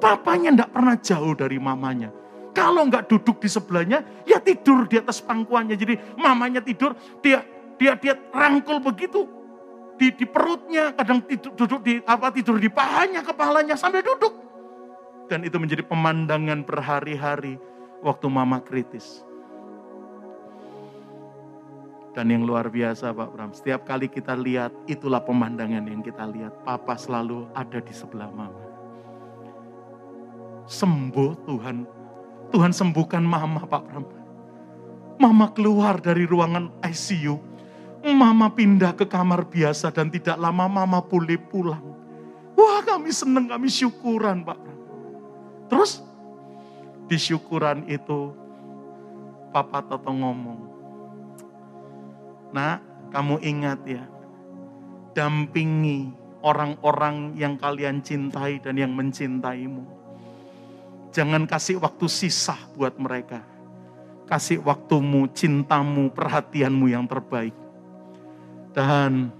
[0.00, 2.10] Papanya tidak pernah jauh dari mamanya.
[2.50, 5.78] Kalau nggak duduk di sebelahnya, ya tidur di atas pangkuannya.
[5.78, 7.46] Jadi mamanya tidur, dia
[7.78, 9.24] dia dia rangkul begitu
[9.94, 14.34] di, di perutnya, kadang tidur, duduk di apa tidur di pahanya, kepalanya sampai duduk.
[15.30, 17.54] Dan itu menjadi pemandangan berhari-hari
[18.02, 19.22] waktu mama kritis.
[22.20, 26.52] Dan yang luar biasa Pak Bram, setiap kali kita lihat itulah pemandangan yang kita lihat.
[26.68, 28.60] Papa selalu ada di sebelah mama.
[30.68, 31.88] sembuh Tuhan.
[32.52, 34.04] Tuhan sembuhkan mama Pak Pram.
[35.16, 37.40] Mama keluar dari ruangan ICU.
[38.12, 41.80] Mama pindah ke kamar biasa dan tidak lama mama boleh pulang.
[42.52, 44.80] Wah kami senang, kami syukuran Pak Pram.
[45.72, 46.04] Terus
[47.08, 48.36] di syukuran itu
[49.56, 50.69] Papa Toto ngomong.
[52.50, 52.82] Nah,
[53.14, 54.04] kamu ingat ya,
[55.14, 56.10] dampingi
[56.40, 59.84] orang-orang yang kalian cintai dan yang mencintaimu.
[61.10, 63.42] Jangan kasih waktu sisa buat mereka.
[64.30, 67.54] Kasih waktumu, cintamu, perhatianmu yang terbaik.
[68.70, 69.34] Dan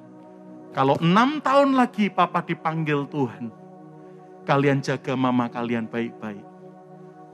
[0.74, 3.54] kalau enam tahun lagi papa dipanggil Tuhan,
[4.42, 6.42] kalian jaga mama kalian baik-baik.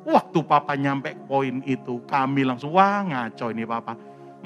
[0.06, 3.96] Waktu papa nyampe poin itu, kami langsung, wah ngaco ini papa.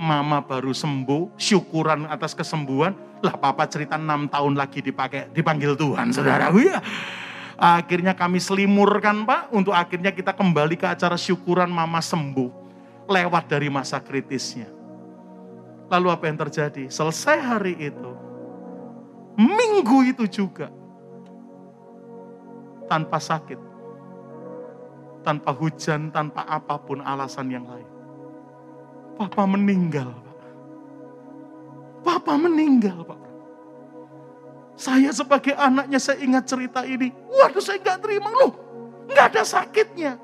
[0.01, 6.09] Mama baru sembuh, syukuran atas kesembuhan, lah papa cerita enam tahun lagi dipakai dipanggil Tuhan,
[6.09, 6.49] saudara.
[6.57, 6.81] Ya.
[7.61, 12.49] Akhirnya kami selimurkan pak, untuk akhirnya kita kembali ke acara syukuran mama sembuh.
[13.13, 14.73] Lewat dari masa kritisnya.
[15.93, 16.89] Lalu apa yang terjadi?
[16.89, 18.11] Selesai hari itu,
[19.37, 20.71] minggu itu juga,
[22.89, 23.59] tanpa sakit,
[25.27, 27.90] tanpa hujan, tanpa apa pun alasan yang lain.
[29.21, 30.17] Papa meninggal.
[32.01, 33.21] Papa meninggal, Pak.
[34.81, 37.13] Saya sebagai anaknya, saya ingat cerita ini.
[37.29, 38.57] Waduh, saya nggak terima loh.
[39.13, 40.17] Nggak ada sakitnya.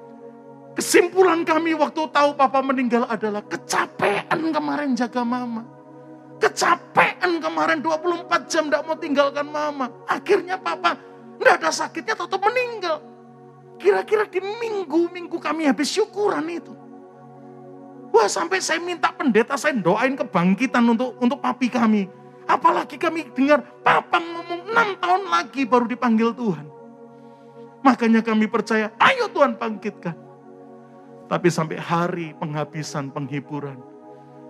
[0.73, 5.65] Kesimpulan kami waktu tahu papa meninggal adalah kecapean kemarin jaga mama.
[6.37, 9.89] Kecapean kemarin 24 jam nggak mau tinggalkan mama.
[10.05, 11.01] Akhirnya papa
[11.41, 13.01] nggak ada sakitnya tetap meninggal.
[13.81, 16.76] Kira-kira di minggu-minggu kami habis syukuran itu.
[18.17, 22.09] Wah sampai saya minta pendeta saya doain kebangkitan untuk untuk papi kami.
[22.49, 26.65] Apalagi kami dengar papa ngomong enam tahun lagi baru dipanggil Tuhan.
[27.85, 30.17] Makanya kami percaya, ayo Tuhan bangkitkan.
[31.29, 33.77] Tapi sampai hari penghabisan penghiburan,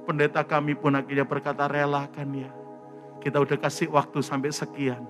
[0.07, 2.53] pendeta kami pun akhirnya berkata relakan ya.
[3.19, 5.03] Kita udah kasih waktu sampai sekian.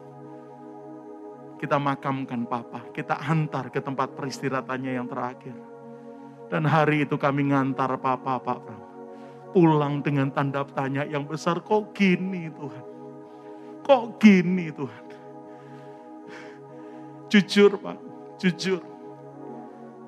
[1.60, 5.75] Kita makamkan papa, kita antar ke tempat peristirahatannya yang terakhir.
[6.46, 8.82] Dan hari itu kami ngantar papa, Pak Pram.
[9.50, 12.84] Pulang dengan tanda tanya yang besar, kok gini Tuhan?
[13.82, 15.04] Kok gini Tuhan?
[17.26, 17.98] Jujur Pak,
[18.38, 18.80] jujur.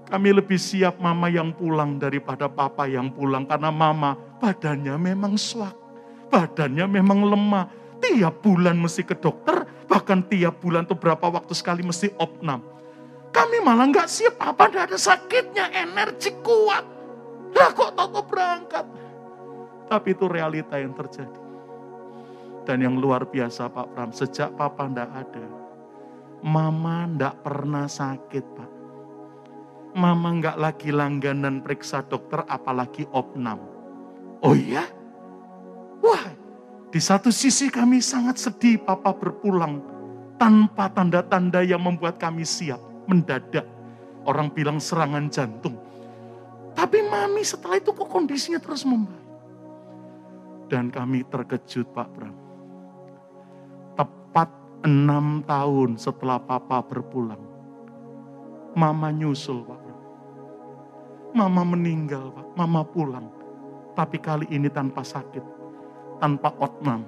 [0.09, 3.45] Kami lebih siap mama yang pulang daripada papa yang pulang.
[3.45, 5.77] Karena mama badannya memang swak.
[6.33, 7.69] Badannya memang lemah.
[8.01, 9.69] Tiap bulan mesti ke dokter.
[9.85, 12.65] Bahkan tiap bulan tuh berapa waktu sekali mesti opnam.
[13.29, 16.85] Kami malah nggak siap, apa ada sakitnya, energi kuat.
[17.53, 18.87] Lah kok Toto berangkat?
[19.89, 21.41] Tapi itu realita yang terjadi.
[22.69, 25.47] Dan yang luar biasa Pak Pram, sejak Papa ndak ada,
[26.45, 28.71] Mama ndak pernah sakit Pak.
[29.97, 33.59] Mama nggak lagi langganan periksa dokter, apalagi opnam.
[34.45, 34.85] Oh iya?
[36.05, 36.29] Wah,
[36.93, 39.81] di satu sisi kami sangat sedih Papa berpulang
[40.39, 43.65] tanpa tanda-tanda yang membuat kami siap mendadak.
[44.29, 45.81] Orang bilang serangan jantung.
[46.77, 49.25] Tapi mami setelah itu kok kondisinya terus membaik.
[50.69, 52.37] Dan kami terkejut Pak Bram.
[53.97, 54.53] Tepat
[54.85, 57.41] enam tahun setelah papa berpulang.
[58.77, 60.03] Mama nyusul Pak Bram.
[61.33, 63.27] Mama meninggal Pak, mama pulang.
[63.97, 65.43] Tapi kali ini tanpa sakit,
[66.21, 67.03] tanpa otnam.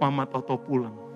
[0.00, 1.09] Mama Toto pulang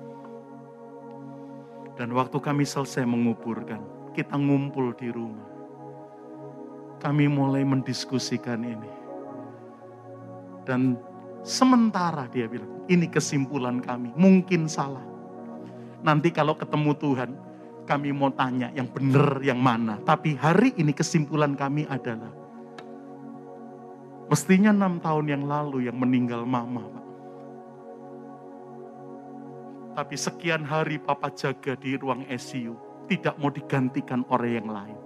[1.95, 3.79] dan waktu kami selesai menguburkan,
[4.19, 5.47] kita ngumpul di rumah.
[6.99, 8.91] Kami mulai mendiskusikan ini.
[10.67, 10.99] Dan
[11.47, 15.05] sementara dia bilang, ini kesimpulan kami, mungkin salah.
[16.03, 17.31] Nanti kalau ketemu Tuhan,
[17.87, 20.01] kami mau tanya yang benar yang mana.
[20.03, 22.33] Tapi hari ini kesimpulan kami adalah,
[24.27, 27.04] mestinya enam tahun yang lalu yang meninggal mama, Pak
[29.95, 32.75] tapi sekian hari papa jaga di ruang ICU.
[33.07, 34.99] Tidak mau digantikan orang yang lain.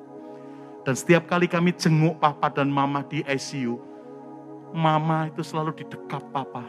[0.83, 3.77] Dan setiap kali kami jenguk papa dan mama di ICU.
[4.73, 6.65] Mama itu selalu di dekat papa.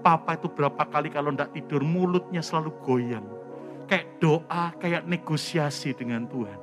[0.00, 3.26] Papa itu berapa kali kalau tidak tidur mulutnya selalu goyang.
[3.86, 6.60] Kayak doa, kayak negosiasi dengan Tuhan.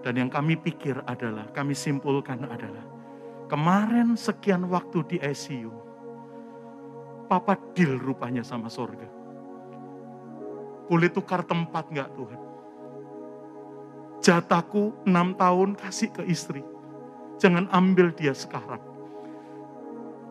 [0.00, 2.86] Dan yang kami pikir adalah, kami simpulkan adalah,
[3.50, 5.86] kemarin sekian waktu di ICU,
[7.26, 9.10] Papa deal rupanya sama sorga.
[10.86, 12.40] Boleh tukar tempat nggak Tuhan?
[14.22, 16.62] Jatahku enam tahun kasih ke istri.
[17.38, 18.80] Jangan ambil dia sekarang.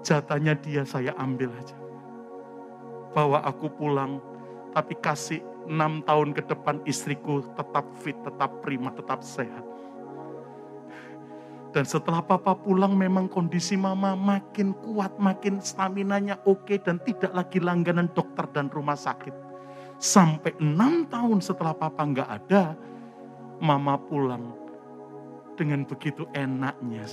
[0.02, 1.78] Jatahnya dia saya ambil aja.
[3.16, 4.20] Bawa aku pulang,
[4.76, 5.40] tapi kasih
[5.70, 9.64] enam tahun ke depan istriku tetap fit, tetap prima, tetap sehat.
[11.76, 17.60] Dan setelah papa pulang memang kondisi mama makin kuat, makin staminanya oke dan tidak lagi
[17.60, 19.45] langganan dokter dan rumah sakit.
[19.98, 22.76] Sampai enam tahun setelah papa nggak ada,
[23.60, 24.54] mama pulang
[25.56, 27.08] dengan begitu enaknya.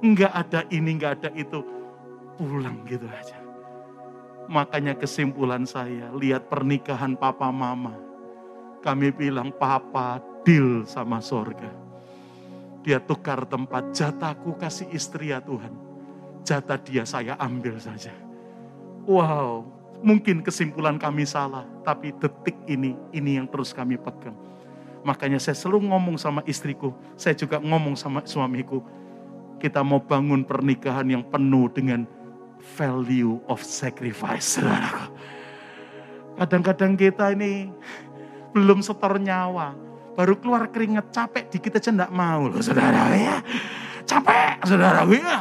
[0.00, 1.60] Nggak ada ini, nggak ada itu.
[2.36, 3.38] Pulang gitu aja.
[4.46, 7.96] Makanya kesimpulan saya, lihat pernikahan papa mama.
[8.84, 11.86] Kami bilang, papa deal sama sorga
[12.86, 15.74] dia tukar tempat, jatahku kasih istri ya Tuhan.
[16.46, 18.14] Jatah dia saya ambil saja.
[19.02, 19.66] Wow,
[20.00, 24.36] mungkin kesimpulan kami salah, tapi detik ini, ini yang terus kami pegang.
[25.06, 28.82] Makanya saya selalu ngomong sama istriku, saya juga ngomong sama suamiku,
[29.62, 32.04] kita mau bangun pernikahan yang penuh dengan
[32.76, 34.58] value of sacrifice.
[36.36, 37.70] Kadang-kadang kita ini
[38.52, 39.72] belum setor nyawa,
[40.18, 43.40] baru keluar keringet capek dikit aja enggak mau loh saudara ya.
[44.04, 45.40] Capek saudara ya.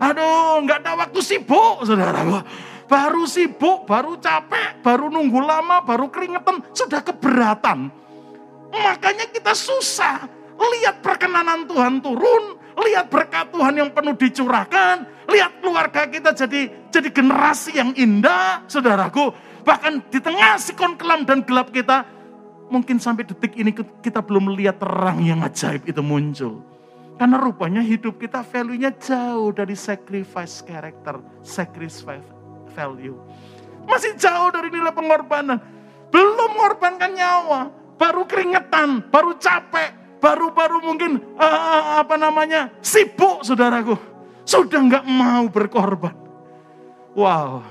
[0.00, 2.20] Aduh nggak ada waktu sibuk saudara
[2.90, 7.86] Baru sibuk, baru capek, baru nunggu lama, baru keringetan, sudah keberatan.
[8.74, 10.26] Makanya kita susah.
[10.58, 17.08] Lihat perkenanan Tuhan turun, lihat berkat Tuhan yang penuh dicurahkan, lihat keluarga kita jadi jadi
[17.14, 19.30] generasi yang indah, saudaraku.
[19.62, 22.02] Bahkan di tengah sikon kelam dan gelap kita,
[22.74, 23.70] mungkin sampai detik ini
[24.02, 26.58] kita belum melihat terang yang ajaib itu muncul.
[27.16, 32.39] Karena rupanya hidup kita value-nya jauh dari sacrifice character, sacrifice
[32.80, 33.16] value.
[33.84, 35.60] Masih jauh dari nilai pengorbanan.
[36.08, 37.60] Belum mengorbankan nyawa,
[38.00, 43.94] baru keringetan, baru capek, baru-baru mungkin uh, apa namanya sibuk saudaraku.
[44.48, 46.16] Sudah nggak mau berkorban.
[47.14, 47.62] Wow,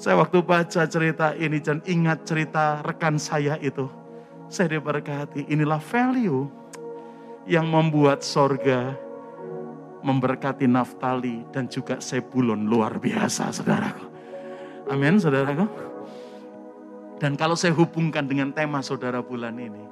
[0.00, 3.88] saya waktu baca cerita ini dan ingat cerita rekan saya itu.
[4.50, 6.48] Saya diberkati, inilah value
[7.46, 8.98] yang membuat sorga
[10.00, 14.06] memberkati Naftali dan juga Sebulon luar biasa saudaraku.
[14.90, 15.66] Amin saudaraku.
[17.20, 19.84] Dan kalau saya hubungkan dengan tema saudara bulan ini.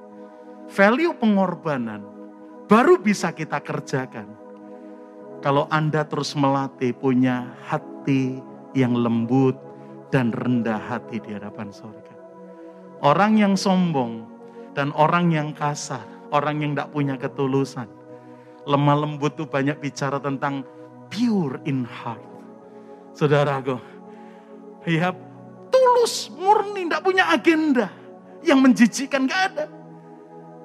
[0.69, 2.05] Value pengorbanan
[2.69, 4.29] baru bisa kita kerjakan.
[5.41, 8.43] Kalau Anda terus melatih punya hati
[8.77, 9.57] yang lembut,
[10.09, 12.17] dan rendah hati di hadapan surga.
[13.05, 14.27] Orang yang sombong
[14.75, 17.87] dan orang yang kasar, orang yang tidak punya ketulusan,
[18.69, 20.61] lemah lembut itu banyak bicara tentang
[21.09, 22.21] pure in heart.
[23.17, 23.81] Saudaraku,
[24.85, 25.17] ya
[25.73, 27.89] tulus, murni, tidak punya agenda
[28.45, 29.67] yang menjijikan, gak ada.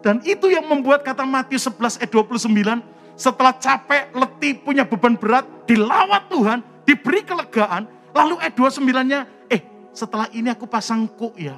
[0.04, 2.84] Dan itu yang membuat kata Matius 11 ayat 29,
[3.16, 10.30] setelah capek, letih, punya beban berat, dilawat Tuhan, diberi kelegaan, Lalu ayat 29-nya, eh setelah
[10.30, 11.58] ini aku pasang kuk ya.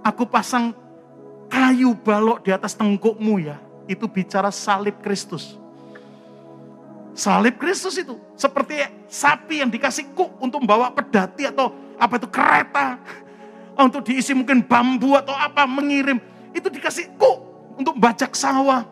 [0.00, 0.72] Aku pasang
[1.52, 3.60] kayu balok di atas tengkukmu ya.
[3.90, 5.58] Itu bicara salib Kristus.
[7.12, 12.96] Salib Kristus itu seperti sapi yang dikasih kuk untuk membawa pedati atau apa itu kereta.
[13.72, 16.20] Untuk diisi mungkin bambu atau apa mengirim.
[16.52, 17.38] Itu dikasih kuk
[17.80, 18.84] untuk bajak sawah.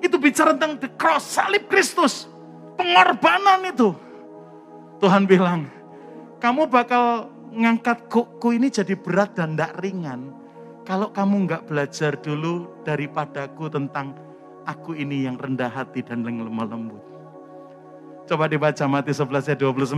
[0.00, 2.28] Itu bicara tentang the cross, salib Kristus.
[2.76, 3.96] Pengorbanan itu.
[5.00, 5.68] Tuhan bilang,
[6.40, 10.43] kamu bakal ngangkat kuku ini jadi berat dan tidak ringan.
[10.84, 14.12] Kalau kamu nggak belajar dulu daripadaku tentang
[14.68, 17.00] aku ini yang rendah hati dan lemah lembut.
[18.28, 19.96] Coba dibaca Matius 11 ayat 29.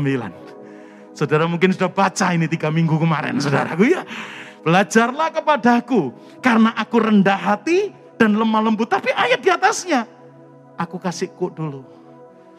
[1.11, 4.07] Saudara mungkin sudah baca ini tiga minggu kemarin, saudaraku ya.
[4.63, 8.87] Belajarlah kepadaku, karena aku rendah hati dan lemah lembut.
[8.87, 10.07] Tapi ayat di atasnya,
[10.79, 11.83] aku kasih kuk dulu.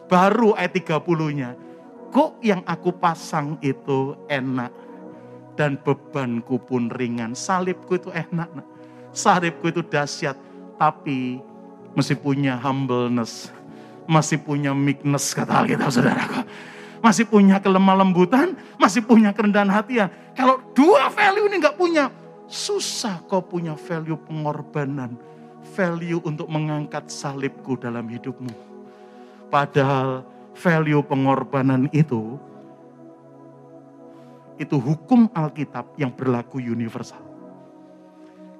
[0.08, 1.52] Baru ayat 30-nya,
[2.08, 4.72] Kok yang aku pasang itu enak
[5.58, 7.34] dan bebanku pun ringan.
[7.34, 8.46] Salibku itu enak,
[9.10, 10.38] salibku itu dahsyat,
[10.78, 11.42] tapi
[11.98, 13.50] masih punya humbleness,
[14.06, 16.46] masih punya meekness kata Alkitab saudaraku.
[16.98, 20.10] Masih punya kelemah lembutan, masih punya kerendahan hatian.
[20.34, 22.10] Kalau dua value ini nggak punya,
[22.50, 25.14] susah kau punya value pengorbanan,
[25.78, 28.50] value untuk mengangkat salibku dalam hidupmu.
[29.46, 30.26] Padahal
[30.58, 32.34] value pengorbanan itu,
[34.58, 37.22] itu hukum Alkitab yang berlaku universal.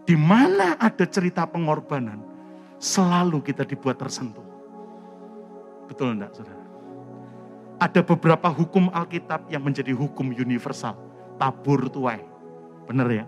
[0.07, 2.22] Di mana ada cerita pengorbanan,
[2.80, 4.46] selalu kita dibuat tersentuh.
[5.90, 6.64] Betul enggak, saudara?
[7.78, 10.96] Ada beberapa hukum Alkitab yang menjadi hukum universal.
[11.36, 12.24] Tabur tuai.
[12.88, 13.24] Benar ya?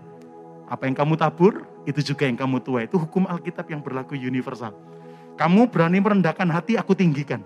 [0.67, 2.87] Apa yang kamu tabur, itu juga yang kamu tuai.
[2.87, 4.73] Itu hukum Alkitab yang berlaku universal.
[5.35, 7.43] Kamu berani merendahkan hati, aku tinggikan.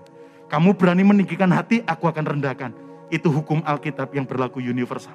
[0.48, 2.85] Kamu berani meninggikan hati, aku akan rendahkan.
[3.14, 5.14] Itu hukum Alkitab yang berlaku universal.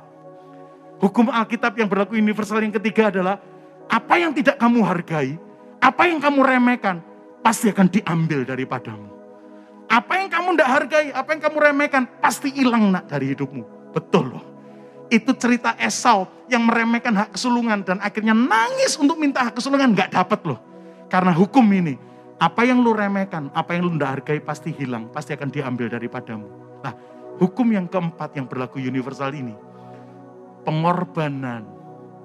[1.01, 3.41] Hukum Alkitab yang berlaku universal yang ketiga adalah
[3.91, 5.35] apa yang tidak kamu hargai,
[5.81, 7.03] apa yang kamu remehkan,
[7.41, 9.09] pasti akan diambil daripadamu.
[9.91, 13.91] Apa yang kamu tidak hargai, apa yang kamu remehkan, pasti hilang nak dari hidupmu.
[13.91, 14.45] Betul loh.
[15.11, 19.91] Itu cerita Esau yang meremehkan hak kesulungan dan akhirnya nangis untuk minta hak kesulungan.
[19.99, 20.63] Gak dapat loh.
[21.11, 21.99] Karena hukum ini,
[22.39, 26.47] apa yang lu remehkan, apa yang lu tidak hargai pasti hilang, pasti akan diambil daripadamu.
[26.87, 26.95] Nah,
[27.41, 29.57] hukum yang keempat yang berlaku universal ini,
[30.69, 31.65] pengorbanan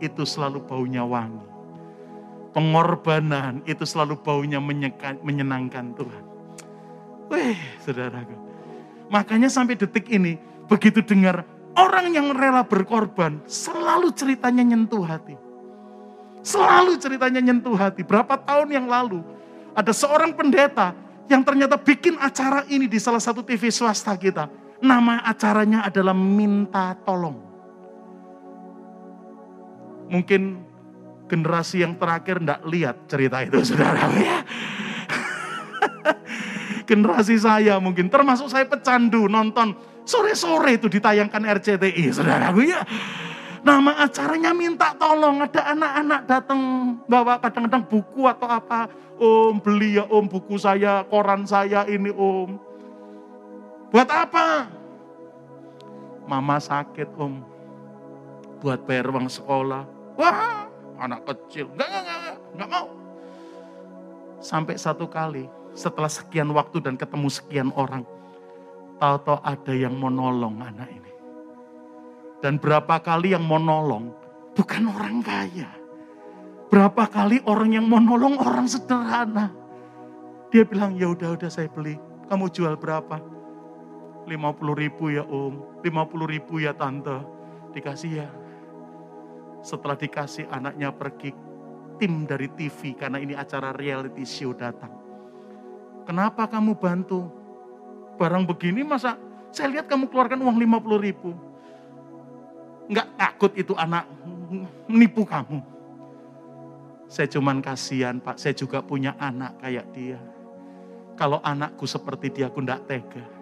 [0.03, 1.47] itu selalu baunya wangi.
[2.51, 6.24] Pengorbanan itu selalu baunya menyenangkan Tuhan.
[7.32, 8.36] Wih, saudaraku.
[9.11, 11.43] Makanya sampai detik ini, begitu dengar
[11.76, 15.36] orang yang rela berkorban, selalu ceritanya nyentuh hati.
[16.43, 18.07] Selalu ceritanya nyentuh hati.
[18.07, 19.20] Berapa tahun yang lalu,
[19.76, 20.95] ada seorang pendeta
[21.28, 24.47] yang ternyata bikin acara ini di salah satu TV swasta kita.
[24.84, 27.40] Nama acaranya adalah Minta Tolong.
[30.12, 30.60] Mungkin
[31.26, 34.06] generasi yang terakhir tidak lihat cerita itu, saudara.
[34.20, 34.40] Ya.
[36.90, 39.74] generasi saya mungkin, termasuk saya pecandu nonton
[40.06, 42.86] sore-sore itu ditayangkan RCTI, saudaraku ya.
[43.66, 46.62] Nama acaranya minta tolong, ada anak-anak datang
[47.10, 48.86] bawa kadang-kadang buku atau apa.
[49.16, 52.62] Om beli ya om buku saya, koran saya ini om.
[53.96, 54.68] Buat apa?
[56.28, 57.39] Mama sakit om.
[58.60, 59.88] Buat bayar uang sekolah.
[60.20, 60.68] Wah
[61.00, 61.72] anak kecil.
[61.72, 62.88] Enggak, enggak, enggak, enggak mau.
[64.43, 68.04] Sampai satu kali, setelah sekian waktu dan ketemu sekian orang,
[69.00, 71.12] tahu-tahu ada yang mau nolong anak ini.
[72.43, 74.12] Dan berapa kali yang mau nolong,
[74.60, 75.72] bukan orang kaya.
[76.68, 79.56] Berapa kali orang yang mau nolong orang sederhana.
[80.52, 81.96] Dia bilang, ya udah udah saya beli.
[82.28, 83.35] Kamu jual berapa?
[84.26, 87.22] 50 ribu ya om, 50 ribu ya tante.
[87.72, 88.30] Dikasih ya,
[89.66, 91.34] setelah dikasih anaknya pergi,
[91.98, 94.94] tim dari TV karena ini acara reality show datang.
[96.06, 97.26] Kenapa kamu bantu?
[98.16, 99.20] Barang begini masa
[99.52, 101.32] saya lihat kamu keluarkan uang 50 ribu.
[102.86, 104.06] Enggak takut itu anak
[104.86, 105.60] menipu kamu.
[107.10, 110.20] Saya cuman kasihan pak, saya juga punya anak kayak dia.
[111.16, 113.35] Kalau anakku seperti dia, aku enggak tega.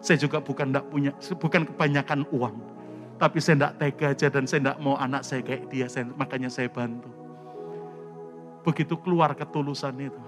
[0.00, 2.56] Saya juga bukan enggak punya, bukan kebanyakan uang
[3.20, 6.48] tapi saya tidak tega aja dan saya tidak mau anak saya kayak dia, saya, makanya
[6.48, 7.12] saya bantu.
[8.64, 10.20] Begitu keluar ketulusan itu.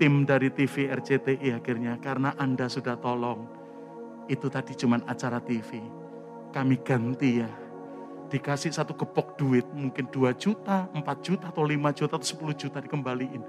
[0.00, 3.44] Tim dari TV RCTI akhirnya, karena Anda sudah tolong,
[4.32, 5.84] itu tadi cuma acara TV.
[6.48, 7.50] Kami ganti ya,
[8.32, 12.80] dikasih satu kepok duit, mungkin 2 juta, 4 juta, atau 5 juta, atau 10 juta
[12.80, 13.44] dikembaliin.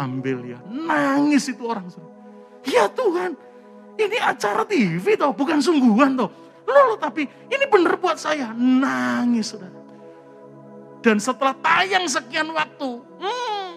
[0.00, 1.84] Ambil ya, nangis itu orang.
[2.64, 3.36] Ya Tuhan,
[4.06, 6.30] ini acara TV toh, bukan sungguhan toh.
[6.64, 8.54] Loh, tapi ini benar buat saya.
[8.54, 9.80] Nangis, saudara.
[11.00, 13.70] Dan setelah tayang sekian waktu, hmm,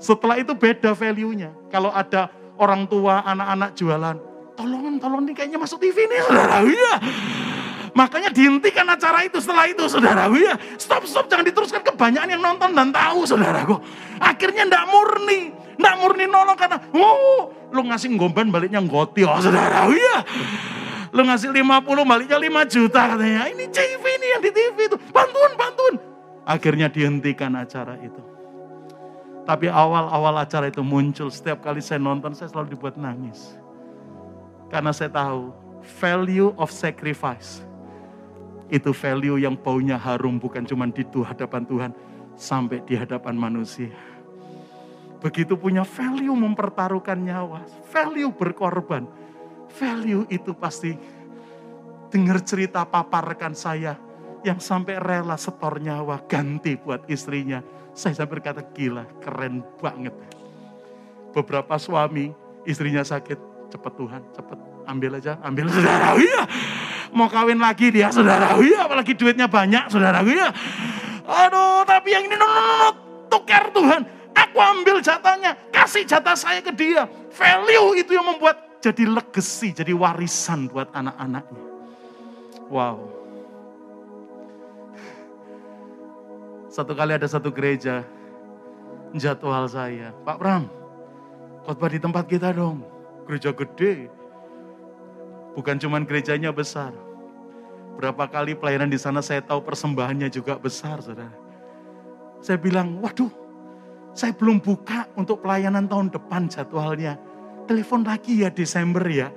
[0.00, 1.52] setelah itu beda value-nya.
[1.68, 4.16] Kalau ada orang tua, anak-anak jualan,
[4.56, 6.64] tolong, tolong nih kayaknya masuk TV nih, saudara.
[6.64, 6.94] Iya.
[7.96, 10.28] Makanya dihentikan acara itu setelah itu, saudara.
[10.36, 13.76] Ya, stop, stop, jangan diteruskan kebanyakan yang nonton dan tahu, saudaraku.
[14.20, 19.88] Akhirnya ndak murni, ndak murni nolong karena, oh, lu ngasih ngomban baliknya ngoti, oh, saudara.
[19.92, 20.24] Ya.
[21.16, 23.48] Lu ngasih 50 baliknya 5 juta katanya.
[23.48, 24.96] Ini TV ini yang di TV itu.
[25.08, 25.94] Bantuan, bantuan.
[26.44, 28.20] Akhirnya dihentikan acara itu.
[29.46, 31.32] Tapi awal-awal acara itu muncul.
[31.32, 33.56] Setiap kali saya nonton saya selalu dibuat nangis.
[34.68, 35.54] Karena saya tahu
[36.02, 37.62] value of sacrifice.
[38.66, 41.90] Itu value yang baunya harum bukan cuma di hadapan Tuhan.
[42.36, 43.88] Sampai di hadapan manusia.
[45.20, 47.64] Begitu punya value mempertaruhkan nyawa.
[47.90, 49.26] Value berkorban
[49.76, 50.94] value itu pasti
[52.08, 53.98] dengar cerita papa rekan saya
[54.46, 57.60] yang sampai rela setor nyawa ganti buat istrinya.
[57.96, 60.12] Saya sampai berkata gila, keren banget.
[61.32, 62.30] Beberapa suami
[62.68, 66.14] istrinya sakit, cepet Tuhan, cepet ambil aja, ambil saudara.
[66.16, 66.42] Iya,
[67.16, 68.56] mau kawin lagi dia saudara.
[68.60, 70.20] Iya, apalagi duitnya banyak saudara.
[70.22, 70.52] Iya.
[71.26, 72.88] Aduh, tapi yang ini no, no, no,
[73.26, 74.15] tukar Tuhan.
[74.56, 77.04] Aku ambil jatahnya, kasih jatah saya ke dia.
[77.28, 81.60] Value itu yang membuat jadi legacy, jadi warisan buat anak-anaknya.
[82.72, 83.04] Wow.
[86.72, 88.00] Satu kali ada satu gereja
[89.12, 90.72] jadwal saya, Pak Pram,
[91.68, 92.80] khotbah di tempat kita dong.
[93.28, 94.08] Gereja gede.
[95.52, 96.96] Bukan cuman gerejanya besar.
[98.00, 101.28] Berapa kali pelayanan di sana saya tahu persembahannya juga besar, saudara.
[102.40, 103.45] Saya bilang, waduh,
[104.16, 107.20] saya belum buka untuk pelayanan tahun depan jadwalnya
[107.66, 109.28] telepon lagi ya Desember ya.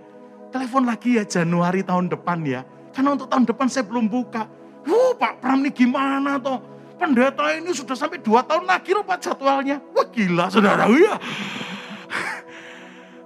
[0.53, 2.61] Telepon lagi ya Januari tahun depan ya.
[2.93, 4.45] Karena untuk tahun depan saya belum buka.
[4.85, 6.61] Wuh Pak Pram ini gimana toh?
[6.95, 9.81] Pendeta ini sudah sampai dua tahun lagi loh Pak jadwalnya.
[9.93, 10.85] Wah gila saudara.
[10.93, 11.17] Ya.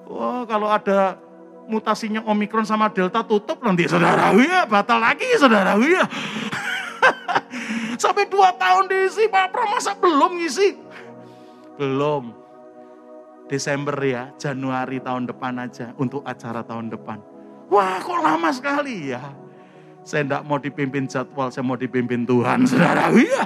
[0.07, 1.19] Wah kalau ada
[1.63, 4.35] mutasinya Omikron sama Delta tutup nanti saudara.
[4.39, 5.79] Ya batal lagi saudara.
[5.79, 6.07] Ya.
[8.03, 10.75] sampai dua tahun diisi Pak Pram masa belum ngisi?
[11.77, 12.33] Belum.
[13.51, 17.19] Desember ya, Januari tahun depan aja untuk acara tahun depan.
[17.69, 19.21] Wah kok lama sekali ya.
[20.03, 23.07] Saya tidak mau dipimpin jadwal, saya mau dipimpin Tuhan, saudara.
[23.13, 23.43] Ya.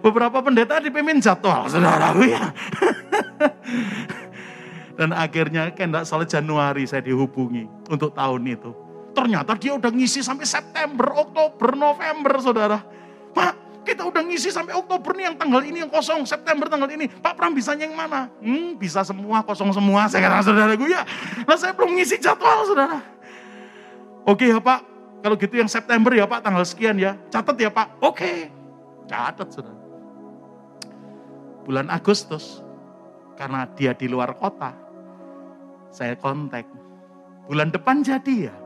[0.00, 2.10] Beberapa pendeta dipimpin jadwal, saudara.
[2.22, 2.50] Ya.
[4.98, 8.70] Dan akhirnya kan tidak salah Januari saya dihubungi untuk tahun itu.
[9.16, 12.78] Ternyata dia udah ngisi sampai September, Oktober, November, saudara.
[13.32, 17.08] Pak, kita udah ngisi sampai Oktober nih yang tanggal ini yang kosong, September tanggal ini.
[17.08, 18.28] Pak Pram bisanya yang mana?
[18.40, 20.06] Hmm, bisa semua, kosong semua.
[20.06, 21.02] Saya kata saudara gue ya.
[21.48, 23.00] Lah saya belum ngisi jadwal, saudara.
[24.28, 24.80] Oke ya Pak,
[25.24, 27.16] kalau gitu yang September ya Pak, tanggal sekian ya.
[27.32, 28.00] Catat ya Pak.
[28.04, 28.52] Oke.
[29.08, 29.74] Catat sudah.
[31.64, 32.64] Bulan Agustus,
[33.36, 34.76] karena dia di luar kota,
[35.88, 36.68] saya kontak.
[37.48, 38.56] Bulan depan jadi ya.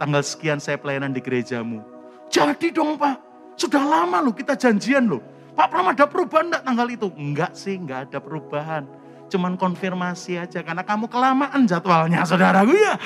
[0.00, 1.78] Tanggal sekian saya pelayanan di gerejamu.
[2.26, 3.31] Jadi dong Pak,
[3.62, 5.22] sudah lama loh kita janjian loh.
[5.54, 7.06] Pak Pram ada perubahan enggak tanggal itu?
[7.14, 8.82] Enggak sih, enggak ada perubahan.
[9.30, 12.98] Cuman konfirmasi aja, karena kamu kelamaan jadwalnya saudaraku ya.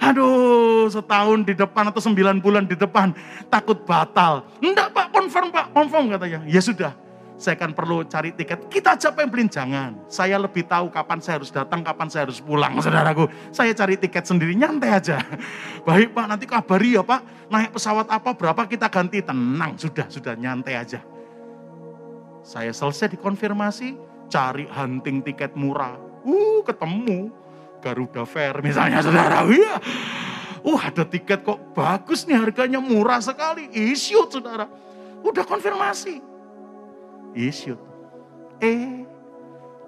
[0.00, 3.10] Aduh, setahun di depan atau sembilan bulan di depan
[3.50, 4.46] takut batal.
[4.62, 6.40] Enggak pak, confirm pak, confirm katanya.
[6.46, 6.94] Ya sudah,
[7.36, 8.72] saya akan perlu cari tiket.
[8.72, 9.92] Kita aja pembelin, jangan.
[10.08, 13.28] Saya lebih tahu kapan saya harus datang, kapan saya harus pulang, saudaraku.
[13.52, 15.20] Saya cari tiket sendiri, nyantai aja.
[15.88, 19.20] Baik pak, nanti kabari ya pak, naik pesawat apa, berapa kita ganti.
[19.20, 21.00] Tenang, sudah, sudah nyantai aja.
[22.40, 24.00] Saya selesai dikonfirmasi,
[24.32, 26.00] cari hunting tiket murah.
[26.26, 27.30] Uh, ketemu
[27.84, 29.44] Garuda Fair misalnya saudara.
[29.44, 29.76] Iya.
[30.66, 33.70] Uh ada tiket kok bagus nih harganya murah sekali.
[33.70, 34.66] Issue saudara.
[35.22, 36.35] Udah konfirmasi.
[37.36, 37.76] Issue.
[38.64, 39.04] Eh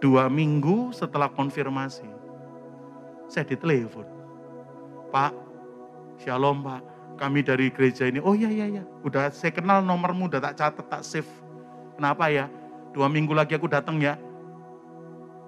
[0.04, 2.04] dua minggu setelah konfirmasi.
[3.32, 4.04] Saya ditelepon.
[5.08, 5.32] Pak,
[6.20, 6.84] shalom pak.
[7.16, 8.20] Kami dari gereja ini.
[8.20, 8.84] Oh iya iya iya.
[9.00, 11.32] Udah saya kenal nomormu, udah tak catat, tak save.
[11.96, 12.46] Kenapa ya?
[12.92, 14.20] Dua minggu lagi aku datang ya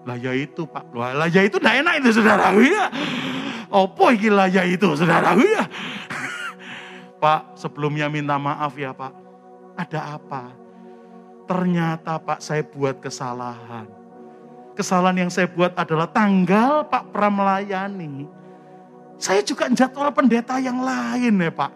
[0.08, 2.88] lah ya itu pak, lah ya itu tidak enak itu saudara ya.
[3.68, 5.68] Opo iki lah ya itu saudara ya.
[7.22, 9.12] Pak sebelumnya minta maaf ya pak.
[9.76, 10.59] Ada apa?
[11.50, 13.90] Ternyata pak saya buat kesalahan.
[14.78, 18.30] Kesalahan yang saya buat adalah tanggal Pak Pram melayani.
[19.18, 21.72] Saya juga jadwal pendeta yang lain ya Pak.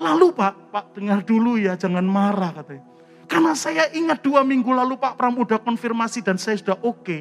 [0.00, 2.96] Lalu Pak, Pak dengar dulu ya jangan marah katanya.
[3.28, 7.04] Karena saya ingat dua minggu lalu Pak Pram udah konfirmasi dan saya sudah oke.
[7.04, 7.20] Okay.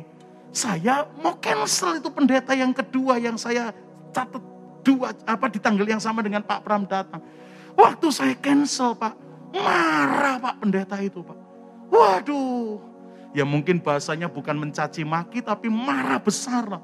[0.55, 3.75] Saya mau cancel itu pendeta yang kedua yang saya
[4.15, 4.39] catat
[4.87, 7.19] dua apa di tanggal yang sama dengan Pak Pram datang.
[7.75, 9.24] Waktu saya cancel Pak,
[9.55, 11.37] marah Pak pendeta itu Pak.
[11.87, 12.81] Waduh,
[13.31, 16.83] ya mungkin bahasanya bukan mencaci maki tapi marah besar lah.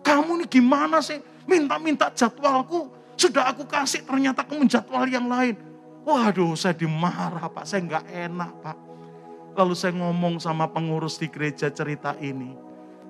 [0.00, 1.20] Kamu ini gimana sih?
[1.44, 5.56] Minta-minta jadwalku, sudah aku kasih ternyata kamu jadwal yang lain.
[6.04, 8.78] Waduh, saya dimarah Pak, saya nggak enak Pak.
[9.60, 12.56] Lalu saya ngomong sama pengurus di gereja cerita ini.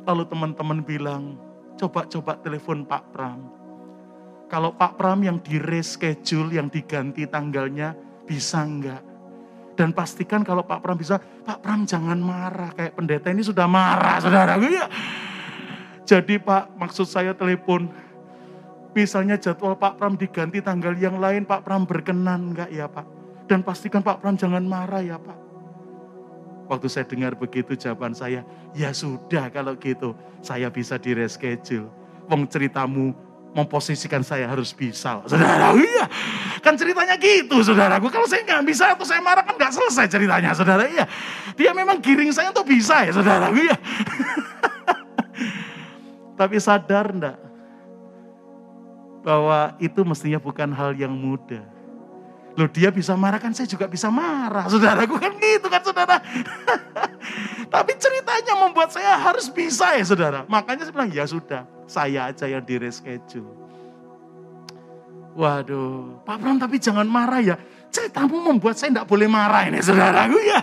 [0.02, 1.38] Lalu teman-teman bilang,
[1.78, 3.40] coba-coba telepon Pak Pram.
[4.50, 7.94] Kalau Pak Pram yang di reschedule, yang diganti tanggalnya,
[8.30, 9.02] bisa enggak?
[9.74, 12.70] Dan pastikan kalau Pak Pram bisa, Pak Pram jangan marah.
[12.78, 14.54] Kayak pendeta ini sudah marah, saudara.
[14.62, 14.86] Ya.
[16.06, 17.90] Jadi Pak, maksud saya telepon,
[18.90, 23.06] Misalnya jadwal Pak Pram diganti tanggal yang lain, Pak Pram berkenan enggak ya Pak?
[23.46, 25.38] Dan pastikan Pak Pram jangan marah ya Pak.
[26.66, 28.42] Waktu saya dengar begitu jawaban saya,
[28.74, 31.86] ya sudah kalau gitu saya bisa di reschedule.
[32.30, 33.14] Wong ceritamu
[33.51, 35.20] memposisikan saya harus bisa.
[35.26, 36.07] Saudara, iya.
[36.62, 38.07] Kan ceritanya gitu, saudaraku.
[38.09, 40.86] Kalau saya nggak bisa atau saya marah kan nggak selesai ceritanya, saudara.
[40.86, 41.05] Iya.
[41.59, 43.51] Dia memang giring saya untuk bisa ya, saudara.
[43.51, 43.76] Iya.
[46.40, 47.51] Tapi sadar enggak?
[49.20, 51.61] bahwa itu mestinya bukan hal yang mudah.
[52.57, 54.66] Loh dia bisa marah kan saya juga bisa marah.
[54.66, 56.16] Saudaraku kan gitu kan saudara.
[57.74, 60.42] Tapi ceritanya membuat saya harus bisa ya saudara.
[60.48, 63.51] Makanya saya bilang ya sudah saya aja yang di reschedule.
[65.34, 67.57] Waduh, Pak Bram tapi jangan marah ya.
[67.91, 70.62] Ceritamu membuat saya tidak boleh marah ini saudaraku ya.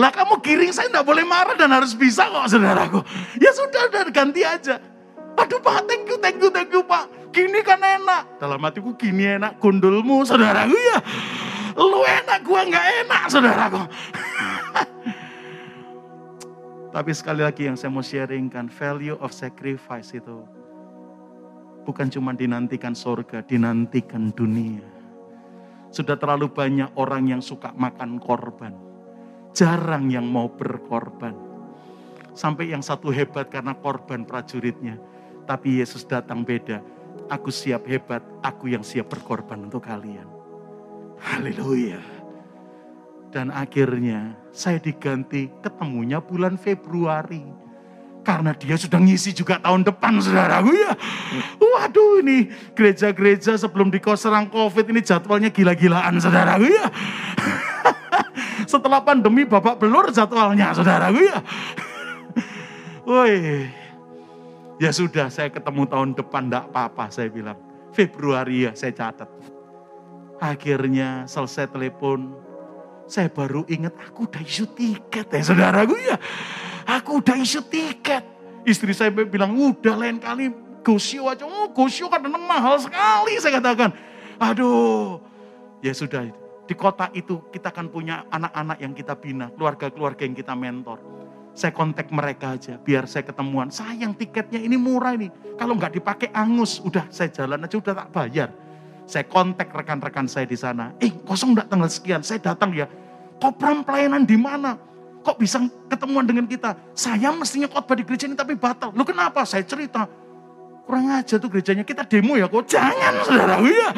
[0.00, 3.04] Lah kamu giring saya tidak boleh marah dan harus bisa kok saudaraku.
[3.36, 4.80] Ya sudah, udah ganti aja.
[5.36, 8.40] Aduh Pak, thank you, thank you, thank you Pak gini kan enak.
[8.40, 10.98] Dalam hatiku gini enak gundulmu saudaraku ya.
[11.78, 13.82] Lu enak, gua nggak enak saudaraku.
[16.88, 20.58] Tapi sekali lagi yang saya mau sharingkan, value of sacrifice itu
[21.88, 24.84] bukan cuma dinantikan surga, dinantikan dunia.
[25.88, 28.76] Sudah terlalu banyak orang yang suka makan korban.
[29.56, 31.32] Jarang yang mau berkorban.
[32.36, 35.00] Sampai yang satu hebat karena korban prajuritnya.
[35.48, 36.84] Tapi Yesus datang beda.
[37.32, 40.28] Aku siap hebat, aku yang siap berkorban untuk kalian.
[41.24, 42.04] Haleluya.
[43.32, 47.46] Dan akhirnya saya diganti ketemunya bulan Februari.
[48.26, 50.92] Karena dia sudah ngisi juga tahun depan saudaraku ya.
[51.62, 56.86] Waduh ini gereja-gereja sebelum dikoserang covid ini jadwalnya gila-gilaan saudaraku ya.
[58.72, 61.38] Setelah pandemi babak belur jadwalnya saudaraku ya.
[63.08, 63.64] Woi,
[64.76, 67.56] ya sudah saya ketemu tahun depan enggak apa-apa saya bilang.
[67.96, 69.30] Februari ya saya catat.
[70.36, 72.47] Akhirnya selesai telepon,
[73.08, 76.20] saya baru ingat aku udah isu tiket ya saudaraku ya.
[76.88, 78.24] Aku udah isu tiket.
[78.64, 80.48] Istri saya bilang, udah lain kali
[80.80, 81.44] gosio aja.
[81.44, 83.92] Oh gosio kan mahal sekali saya katakan.
[84.40, 85.20] Aduh,
[85.84, 86.24] ya sudah.
[86.68, 91.00] Di kota itu kita akan punya anak-anak yang kita bina, keluarga-keluarga yang kita mentor.
[91.52, 93.72] Saya kontak mereka aja, biar saya ketemuan.
[93.72, 95.32] Sayang tiketnya ini murah ini.
[95.56, 98.48] Kalau nggak dipakai angus, udah saya jalan aja udah tak bayar.
[99.08, 100.92] Saya kontak rekan-rekan saya di sana.
[101.00, 102.84] Eh kosong nggak tanggal sekian, saya datang ya.
[103.40, 104.76] Kopram pelayanan di mana?
[105.28, 105.60] kok bisa
[105.92, 106.72] ketemuan dengan kita?
[106.96, 108.96] Saya mestinya khotbah di gereja ini tapi batal.
[108.96, 109.44] Lu kenapa?
[109.44, 110.08] Saya cerita.
[110.88, 112.64] Kurang aja tuh gerejanya, kita demo ya kok.
[112.64, 113.90] Jangan saudaraku ya.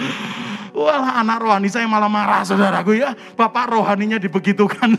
[0.74, 3.14] Walah anak rohani saya malah marah saudaraku ya.
[3.38, 4.98] Bapak rohaninya dibegitukan.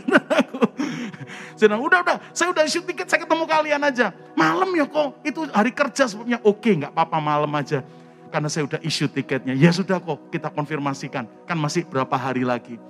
[1.52, 4.10] Saya udah udah, saya udah isi tiket, saya ketemu kalian aja.
[4.34, 6.42] Malam ya kok, itu hari kerja sebetulnya.
[6.42, 7.86] Oke nggak apa-apa malam aja.
[8.32, 9.52] Karena saya udah isu tiketnya.
[9.52, 11.28] Ya sudah kok, kita konfirmasikan.
[11.44, 12.80] Kan masih berapa hari lagi.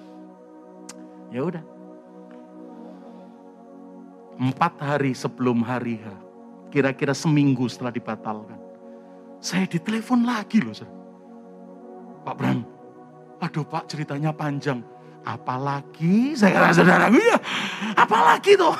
[1.34, 1.64] Ya udah,
[4.43, 6.07] Empat hari sebelum hari H.
[6.72, 8.57] Kira-kira seminggu setelah dibatalkan.
[9.38, 10.74] Saya ditelepon lagi loh.
[12.22, 12.66] Pak Bram,
[13.43, 14.80] aduh Pak ceritanya panjang.
[15.22, 17.38] Apalagi, saya kata saudara ya,
[17.95, 18.74] apalagi tuh.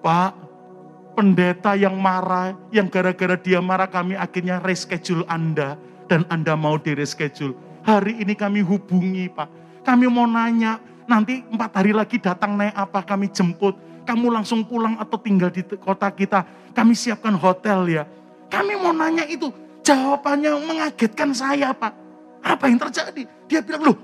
[0.00, 0.41] Pak,
[1.22, 5.78] pendeta yang marah, yang gara-gara dia marah kami akhirnya reschedule Anda.
[6.10, 7.54] Dan Anda mau di reschedule.
[7.86, 9.46] Hari ini kami hubungi Pak.
[9.86, 14.98] Kami mau nanya, nanti empat hari lagi datang naik apa kami jemput kamu langsung pulang
[14.98, 16.42] atau tinggal di kota kita.
[16.74, 18.02] Kami siapkan hotel ya.
[18.50, 19.46] Kami mau nanya itu.
[19.86, 21.94] Jawabannya mengagetkan saya Pak.
[22.42, 23.22] Apa yang terjadi?
[23.46, 23.96] Dia bilang, loh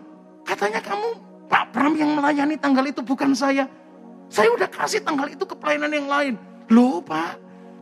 [0.47, 1.19] katanya kamu
[1.51, 3.67] Pak Pram yang melayani tanggal itu bukan saya.
[4.31, 6.35] Saya udah kasih tanggal itu ke pelayanan yang lain.
[6.69, 7.33] Loh Pak,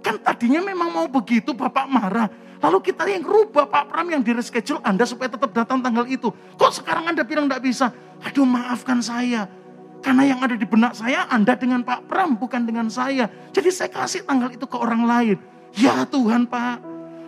[0.03, 2.31] kan tadinya memang mau begitu Bapak marah.
[2.57, 6.33] Lalu kita yang rubah Pak Pram yang di reschedule Anda supaya tetap datang tanggal itu.
[6.57, 7.93] Kok sekarang Anda bilang tidak bisa?
[8.25, 9.45] Aduh maafkan saya.
[10.01, 13.29] Karena yang ada di benak saya Anda dengan Pak Pram bukan dengan saya.
[13.53, 15.37] Jadi saya kasih tanggal itu ke orang lain.
[15.77, 16.81] Ya Tuhan Pak.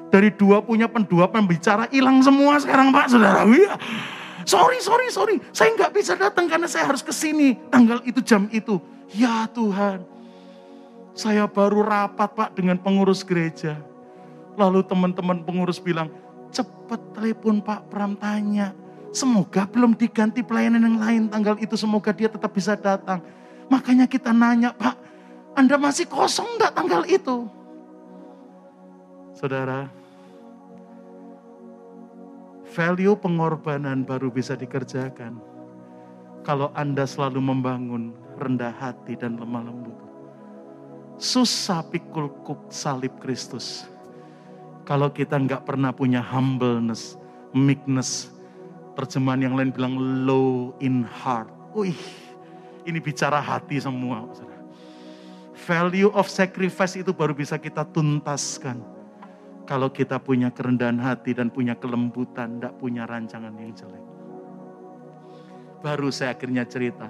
[0.09, 3.45] Dari dua punya pendua pembicara hilang semua sekarang Pak saudara.
[3.53, 3.77] Ya.
[4.49, 5.37] Sorry, sorry, sorry.
[5.53, 7.53] Saya nggak bisa datang karena saya harus ke sini.
[7.69, 8.81] Tanggal itu, jam itu.
[9.13, 10.18] Ya Tuhan.
[11.19, 13.83] Saya baru rapat Pak dengan pengurus gereja.
[14.55, 16.15] Lalu teman-teman pengurus bilang,
[16.55, 18.71] cepat telepon Pak Pram tanya
[19.09, 21.75] Semoga belum diganti pelayanan yang lain tanggal itu.
[21.81, 23.25] Semoga dia tetap bisa datang.
[23.73, 24.97] Makanya kita nanya, Pak,
[25.57, 27.49] Anda masih kosong enggak tanggal itu?
[29.33, 29.89] Saudara,
[32.69, 35.41] value pengorbanan baru bisa dikerjakan.
[36.45, 40.08] Kalau Anda selalu membangun rendah hati dan lemah lembut.
[41.19, 43.85] Susah pikul kuk salib Kristus.
[44.87, 47.19] Kalau kita nggak pernah punya humbleness,
[47.53, 48.33] meekness,
[48.99, 49.95] Terjemahan yang lain bilang
[50.27, 51.47] low in heart.
[51.71, 51.95] Wih,
[52.83, 54.27] ini bicara hati semua.
[55.55, 58.83] Value of sacrifice itu baru bisa kita tuntaskan.
[59.71, 64.03] Kalau kita punya kerendahan hati dan punya kelembutan, tidak punya rancangan yang jelek.
[65.79, 67.07] Baru saya akhirnya cerita,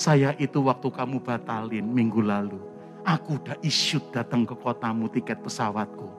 [0.00, 2.56] saya itu waktu kamu batalin minggu lalu,
[3.08, 6.12] aku udah isyut datang ke kotamu tiket pesawatku.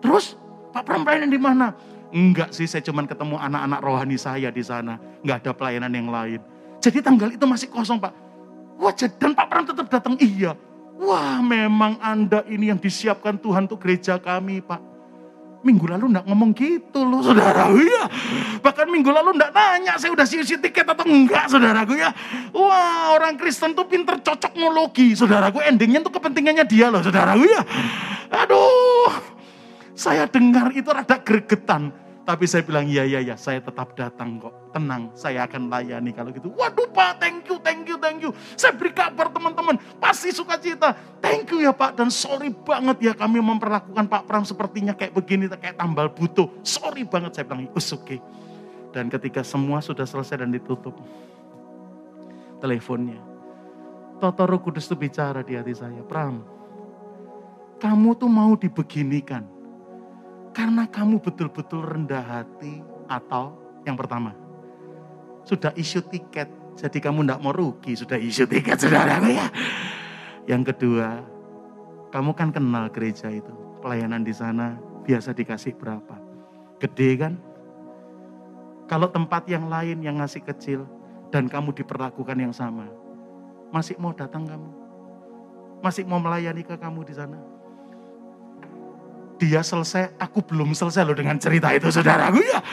[0.00, 0.40] Terus
[0.72, 1.76] Pak Pram di mana?
[2.14, 4.96] Enggak sih, saya cuma ketemu anak-anak rohani saya di sana.
[5.20, 6.40] Enggak ada pelayanan yang lain.
[6.80, 8.12] Jadi tanggal itu masih kosong Pak.
[8.80, 10.14] Wah, dan Pak Pram tetap datang.
[10.16, 10.56] Iya.
[10.94, 14.93] Wah, memang Anda ini yang disiapkan Tuhan untuk gereja kami, Pak.
[15.64, 17.72] Minggu lalu enggak ngomong gitu loh, saudara.
[17.72, 18.04] Iya.
[18.60, 22.12] Bahkan minggu lalu enggak nanya, saya udah siap tiket atau enggak, saudaraku ya.
[22.52, 25.64] Wah, orang Kristen tuh pinter cocok ngologi, saudaraku.
[25.64, 27.64] Endingnya tuh kepentingannya dia loh, saudaraku ya.
[28.44, 29.08] Aduh,
[29.96, 32.03] saya dengar itu rada gregetan.
[32.24, 34.72] Tapi saya bilang, iya, iya, iya, saya tetap datang kok.
[34.72, 36.48] Tenang, saya akan layani kalau gitu.
[36.56, 38.32] Waduh Pak, thank you, thank you, thank you.
[38.56, 40.96] Saya beri kabar teman-teman, pasti suka cita.
[41.20, 45.52] Thank you ya Pak, dan sorry banget ya kami memperlakukan Pak Pram sepertinya kayak begini,
[45.52, 46.48] kayak tambal butuh.
[46.64, 48.24] Sorry banget, saya bilang, it's okay.
[48.96, 50.96] Dan ketika semua sudah selesai dan ditutup
[52.64, 53.20] teleponnya.
[54.16, 56.40] Toto Roh Kudus itu bicara di hati saya, Pram,
[57.84, 59.53] kamu tuh mau dibeginikan.
[60.54, 62.78] Karena kamu betul-betul rendah hati
[63.10, 64.30] atau yang pertama,
[65.42, 66.46] sudah isu tiket,
[66.78, 69.50] jadi kamu tidak mau rugi, sudah isu tiket saudara ya.
[70.46, 71.26] Yang kedua,
[72.14, 73.50] kamu kan kenal gereja itu,
[73.82, 76.16] pelayanan di sana biasa dikasih berapa?
[76.78, 77.34] Gede kan?
[78.86, 80.86] Kalau tempat yang lain yang ngasih kecil
[81.34, 82.86] dan kamu diperlakukan yang sama,
[83.74, 84.70] masih mau datang kamu?
[85.82, 87.53] Masih mau melayani ke kamu di sana?
[89.44, 92.64] Dia selesai, aku belum selesai loh dengan cerita itu saudaraku ya.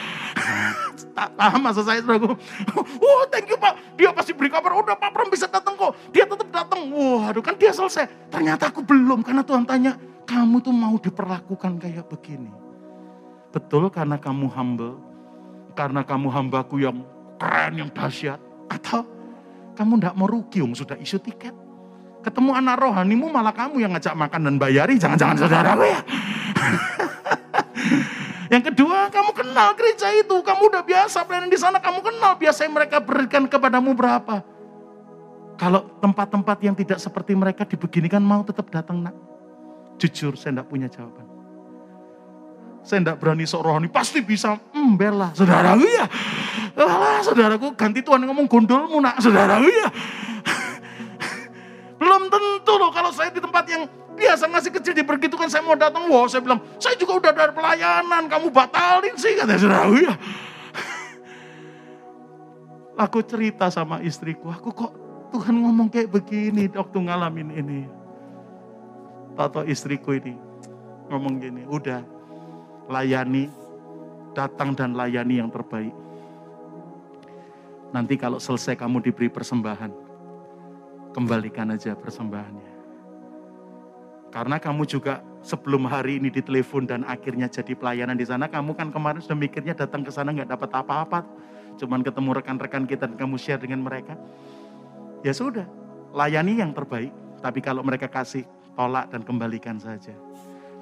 [1.36, 2.32] Paham maksud saya saudaraku.
[3.04, 5.92] Oh thank you pak, dia pasti beri kabar, udah Pak Pram bisa datang kok.
[6.16, 6.88] Dia tetap datang.
[6.88, 8.32] Wah aduh kan dia selesai.
[8.32, 12.48] Ternyata aku belum karena Tuhan tanya, kamu tuh mau diperlakukan kayak begini.
[13.52, 14.96] Betul karena kamu humble,
[15.76, 17.04] karena kamu hambaku yang
[17.36, 18.40] keren, yang dahsyat.
[18.72, 19.04] Atau
[19.76, 21.52] kamu tidak mau rugi, om sudah isu tiket.
[22.24, 26.00] Ketemu anak rohanimu malah kamu yang ngajak makan dan bayari, jangan-jangan saudara ya.
[28.52, 32.68] Yang kedua, kamu kenal gereja itu, kamu udah biasa pelayanan di sana, kamu kenal biasa
[32.68, 34.44] yang mereka berikan kepadamu berapa.
[35.56, 39.14] Kalau tempat-tempat yang tidak seperti mereka dibeginikan mau tetap datang nak.
[40.00, 41.28] Jujur saya tidak punya jawaban.
[42.82, 45.30] Saya tidak berani sok rohani, pasti bisa embel lah.
[45.38, 46.06] Saudaraku ya,
[46.72, 49.88] Alah, saudaraku ganti Tuhan ngomong gondolmu nak, saudaraku ya.
[52.02, 53.86] Belum tentu loh kalau saya di tempat yang
[54.22, 56.06] biasa ngasih kecil dibergitukan saya mau datang.
[56.06, 60.14] Wah saya bilang, saya juga udah dari pelayanan, kamu batalin sih kata saudaraku ya.
[63.04, 64.92] Aku cerita sama istriku, aku kok
[65.32, 67.80] Tuhan ngomong kayak begini waktu ngalamin ini.
[69.32, 70.36] Tato istriku ini
[71.08, 72.04] ngomong gini, udah
[72.92, 73.48] layani,
[74.36, 75.96] datang dan layani yang terbaik.
[77.96, 79.92] Nanti kalau selesai kamu diberi persembahan,
[81.16, 82.71] kembalikan aja persembahannya.
[84.32, 88.88] Karena kamu juga sebelum hari ini ditelepon dan akhirnya jadi pelayanan di sana, kamu kan
[88.88, 91.20] kemarin sudah mikirnya datang ke sana nggak dapat apa-apa,
[91.76, 94.16] cuman ketemu rekan-rekan kita dan kamu share dengan mereka.
[95.20, 95.68] Ya sudah,
[96.16, 97.12] layani yang terbaik.
[97.44, 100.16] Tapi kalau mereka kasih, tolak dan kembalikan saja.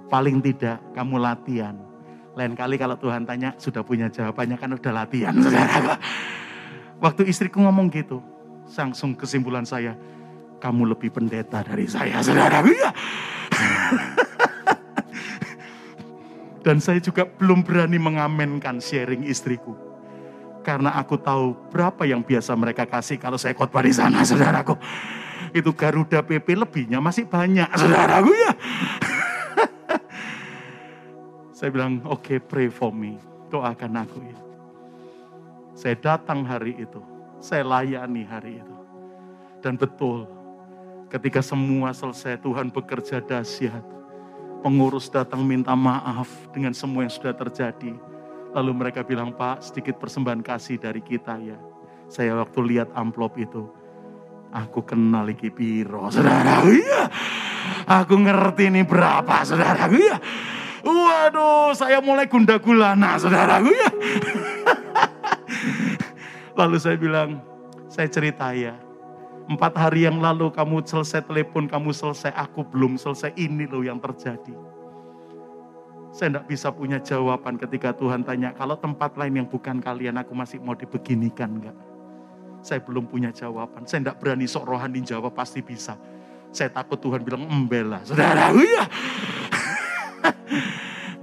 [0.07, 1.91] Paling tidak kamu latihan
[2.39, 5.35] lain kali kalau Tuhan tanya, sudah punya jawabannya kan udah latihan.
[7.05, 8.23] Waktu istriku ngomong gitu,
[8.71, 9.99] langsung kesimpulan saya,
[10.63, 12.63] kamu lebih pendeta dari saya, saudara.
[12.63, 12.95] Ya.
[16.61, 19.73] Dan saya juga belum berani mengamenkan sharing istriku.
[20.61, 24.77] Karena aku tahu berapa yang biasa mereka kasih kalau saya khotbah di sana, saudaraku.
[25.57, 28.53] Itu Garuda PP lebihnya masih banyak, saudaraku ya.
[31.57, 33.21] Saya bilang, oke okay, pray for me.
[33.51, 34.39] Doakan aku ya.
[35.75, 37.01] Saya datang hari itu.
[37.41, 38.77] Saya layani hari itu.
[39.65, 40.29] Dan betul,
[41.11, 43.83] ketika semua selesai Tuhan bekerja dahsyat.
[44.63, 47.97] Pengurus datang minta maaf dengan semua yang sudah terjadi.
[48.55, 51.59] Lalu mereka bilang, Pak sedikit persembahan kasih dari kita ya.
[52.11, 53.67] Saya waktu lihat amplop itu,
[54.53, 56.61] aku kenal iki piro, saudara.
[56.67, 57.03] Iya.
[57.89, 59.89] Aku ngerti ini berapa, saudara.
[59.89, 60.19] Iya.
[60.85, 63.91] Waduh, saya mulai gunda gulana, saudaraku ya.
[66.61, 67.41] lalu saya bilang,
[67.89, 68.90] saya cerita ya.
[69.51, 73.35] Empat hari yang lalu kamu selesai telepon, kamu selesai, aku belum selesai.
[73.35, 74.55] Ini loh yang terjadi.
[76.15, 80.39] Saya tidak bisa punya jawaban ketika Tuhan tanya, kalau tempat lain yang bukan kalian, aku
[80.39, 81.75] masih mau dibeginikan enggak?
[82.63, 83.91] Saya belum punya jawaban.
[83.91, 85.99] Saya tidak berani sok rohani jawab, pasti bisa.
[86.55, 88.07] Saya takut Tuhan bilang, embela.
[88.07, 88.87] Saudara, ya.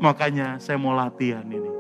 [0.04, 1.72] Makanya saya mau latihan ini.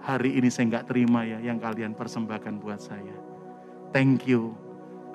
[0.00, 3.12] Hari ini saya nggak terima ya yang kalian persembahkan buat saya.
[3.92, 4.65] Thank you.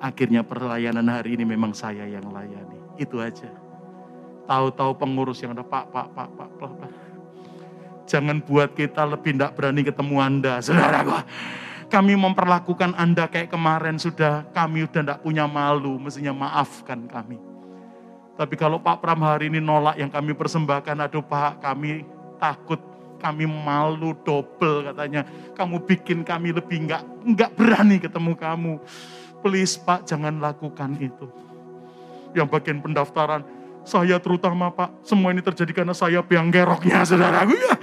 [0.02, 2.98] Akhirnya perlayanan hari ini memang saya yang layani.
[2.98, 3.46] Itu aja.
[4.50, 6.90] Tahu-tahu pengurus yang ada pak, pak, pak, pak, pak, pak.
[8.10, 11.06] Jangan buat kita lebih tidak berani ketemu Anda, saudara
[11.86, 17.38] Kami memperlakukan Anda kayak kemarin sudah, kami udah tidak punya malu, mestinya maafkan kami.
[18.34, 22.02] Tapi kalau Pak Pram hari ini nolak yang kami persembahkan, aduh Pak kami
[22.42, 22.80] takut,
[23.22, 25.22] kami malu double katanya.
[25.54, 28.74] Kamu bikin kami lebih enggak, enggak berani ketemu kamu.
[29.42, 31.26] Please Pak jangan lakukan itu.
[32.32, 33.42] Yang bagian pendaftaran,
[33.82, 37.74] saya terutama Pak, semua ini terjadi karena saya biang geroknya saudaraku ya.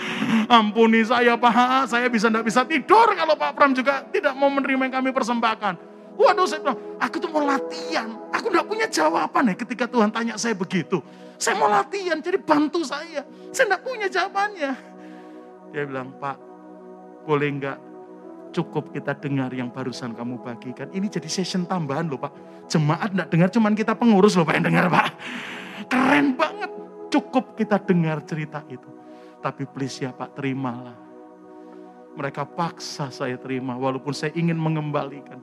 [0.48, 4.90] Ampuni saya Pak, saya bisa enggak bisa tidur kalau Pak Pram juga tidak mau menerima
[4.90, 5.76] yang kami persembahkan.
[6.20, 8.12] Waduh saya bilang, aku tuh mau latihan.
[8.36, 11.00] Aku gak punya jawaban ya ketika Tuhan tanya saya begitu.
[11.40, 13.24] Saya mau latihan, jadi bantu saya.
[13.56, 14.72] Saya gak punya jawabannya.
[15.72, 16.36] Dia bilang, Pak,
[17.24, 17.78] Boleh enggak
[18.50, 20.90] cukup kita dengar yang barusan kamu bagikan.
[20.90, 22.34] Ini jadi session tambahan loh Pak.
[22.70, 25.08] Jemaat enggak dengar, cuman kita pengurus loh Pak yang dengar Pak.
[25.90, 26.72] Keren banget.
[27.10, 28.90] Cukup kita dengar cerita itu.
[29.40, 30.98] Tapi please ya Pak, terimalah.
[32.20, 35.40] Mereka paksa saya terima, walaupun saya ingin mengembalikan.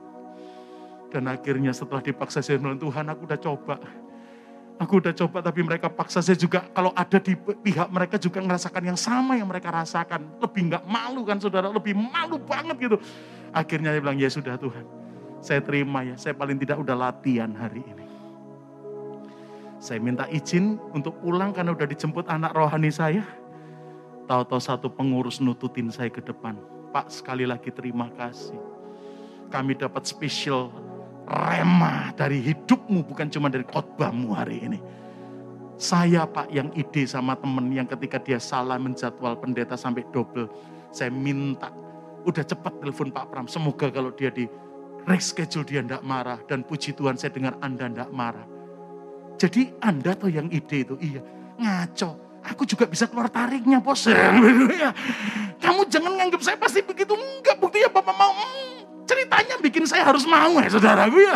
[1.09, 3.75] Dan akhirnya setelah dipaksa saya bilang, Tuhan aku udah coba.
[4.77, 8.93] Aku udah coba tapi mereka paksa saya juga kalau ada di pihak mereka juga merasakan
[8.93, 10.37] yang sama yang mereka rasakan.
[10.37, 12.97] Lebih nggak malu kan saudara, lebih malu banget gitu.
[13.49, 14.85] Akhirnya saya bilang, ya sudah Tuhan.
[15.41, 18.05] Saya terima ya, saya paling tidak udah latihan hari ini.
[19.77, 23.25] Saya minta izin untuk pulang karena udah dijemput anak rohani saya.
[24.29, 26.57] Tahu-tahu satu pengurus nututin saya ke depan.
[26.93, 28.57] Pak sekali lagi terima kasih.
[29.49, 30.69] Kami dapat spesial
[31.27, 34.79] rema dari hidupmu bukan cuma dari khotbahmu hari ini.
[35.77, 40.49] Saya pak yang ide sama temen yang ketika dia salah menjadwal pendeta sampai double.
[40.89, 41.69] Saya minta,
[42.25, 43.45] udah cepat telepon Pak Pram.
[43.45, 44.49] Semoga kalau dia di
[45.05, 46.41] reschedule dia ndak marah.
[46.49, 48.47] Dan puji Tuhan saya dengar Anda ndak marah.
[49.37, 51.21] Jadi Anda tuh yang ide itu, iya
[51.61, 52.25] ngaco.
[52.47, 54.07] Aku juga bisa keluar tariknya bos.
[55.63, 57.11] Kamu jangan nganggap saya pasti begitu.
[57.13, 58.31] Enggak, buktinya Bapak mau.
[58.31, 58.76] Hmm,
[59.07, 61.35] ceritanya bikin saya harus mau ya saudaraku ya.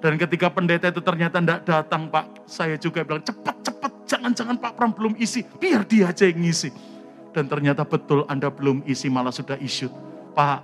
[0.00, 4.92] Dan ketika pendeta itu ternyata tidak datang Pak, saya juga bilang cepat-cepat, jangan-jangan Pak Pram
[4.94, 6.70] belum isi, biar dia aja yang ngisi.
[7.34, 9.90] Dan ternyata betul Anda belum isi, malah sudah issued.
[10.36, 10.62] Pak,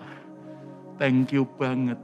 [1.00, 1.98] thank you banget.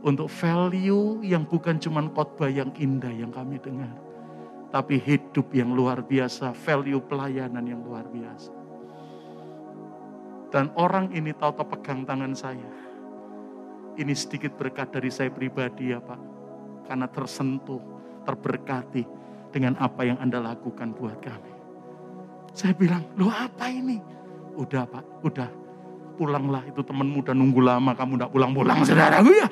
[0.00, 3.92] Untuk value yang bukan cuma khotbah yang indah yang kami dengar.
[4.70, 8.54] Tapi hidup yang luar biasa, value pelayanan yang luar biasa.
[10.54, 12.79] Dan orang ini tahu-tahu pegang tangan saya
[14.00, 16.20] ini sedikit berkat dari saya pribadi ya Pak.
[16.88, 17.78] Karena tersentuh,
[18.24, 19.04] terberkati
[19.52, 21.52] dengan apa yang Anda lakukan buat kami.
[22.56, 24.00] Saya bilang, lo apa ini?
[24.56, 25.50] Udah Pak, udah.
[26.16, 29.48] Pulanglah itu temanmu udah nunggu lama, kamu udah pulang-pulang saudara ya.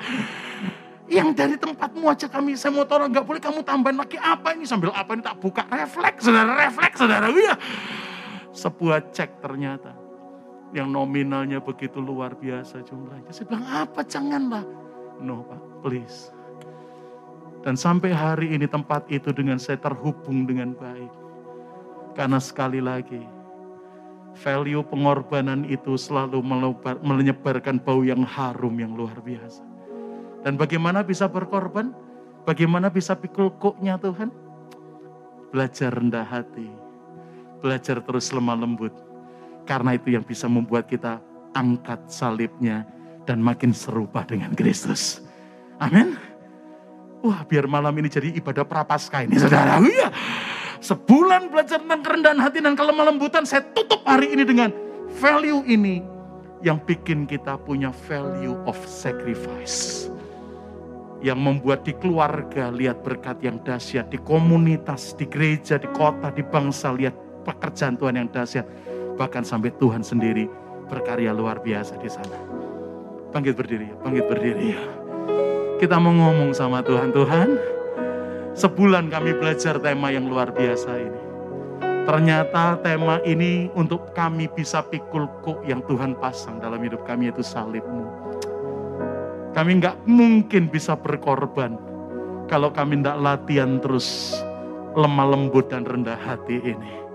[1.09, 4.69] Yang dari tempatmu aja kami, saya mau tahu nggak boleh kamu tambahin lagi apa ini
[4.69, 7.57] sambil apa ini tak buka refleks saudara refleks saudara ya.
[8.53, 9.98] Sebuah cek ternyata
[10.69, 13.33] yang nominalnya begitu luar biasa jumlahnya.
[13.33, 14.63] Saya bilang, apa janganlah.
[15.17, 16.29] No Pak, please.
[17.65, 21.11] Dan sampai hari ini tempat itu dengan saya terhubung dengan baik.
[22.15, 23.19] Karena sekali lagi,
[24.39, 26.39] value pengorbanan itu selalu
[27.03, 29.65] menyebarkan bau yang harum yang luar biasa.
[30.45, 31.91] Dan bagaimana bisa berkorban?
[32.47, 34.31] Bagaimana bisa pikul koknya Tuhan?
[35.51, 36.71] Belajar rendah hati.
[37.59, 39.08] Belajar terus lemah lembut
[39.69, 41.21] karena itu yang bisa membuat kita
[41.53, 42.89] angkat salibnya
[43.29, 45.21] dan makin serupa dengan Kristus.
[45.77, 46.17] Amin.
[47.21, 49.77] Wah biar malam ini jadi ibadah prapaskah ini saudara.
[49.77, 50.09] Iya.
[50.81, 53.45] Sebulan belajar tentang kerendahan hati dan kelemah lembutan.
[53.45, 54.73] Saya tutup hari ini dengan
[55.21, 56.01] value ini.
[56.65, 60.09] Yang bikin kita punya value of sacrifice.
[61.19, 64.07] Yang membuat di keluarga lihat berkat yang dahsyat.
[64.07, 67.13] Di komunitas, di gereja, di kota, di bangsa lihat
[67.43, 68.88] pekerjaan Tuhan yang dahsyat
[69.19, 70.47] bahkan sampai Tuhan sendiri
[70.87, 72.39] berkarya luar biasa di sana.
[73.35, 74.71] Bangkit berdiri bangkit berdiri.
[75.83, 77.59] Kita mau ngomong sama Tuhan, Tuhan,
[78.55, 81.21] sebulan kami belajar tema yang luar biasa ini.
[82.03, 87.43] Ternyata tema ini untuk kami bisa pikul kok yang Tuhan pasang dalam hidup kami itu
[87.43, 88.07] salibmu.
[89.53, 91.77] Kami nggak mungkin bisa berkorban
[92.49, 94.35] kalau kami tidak latihan terus
[94.97, 97.08] lemah lembut dan rendah hati ini.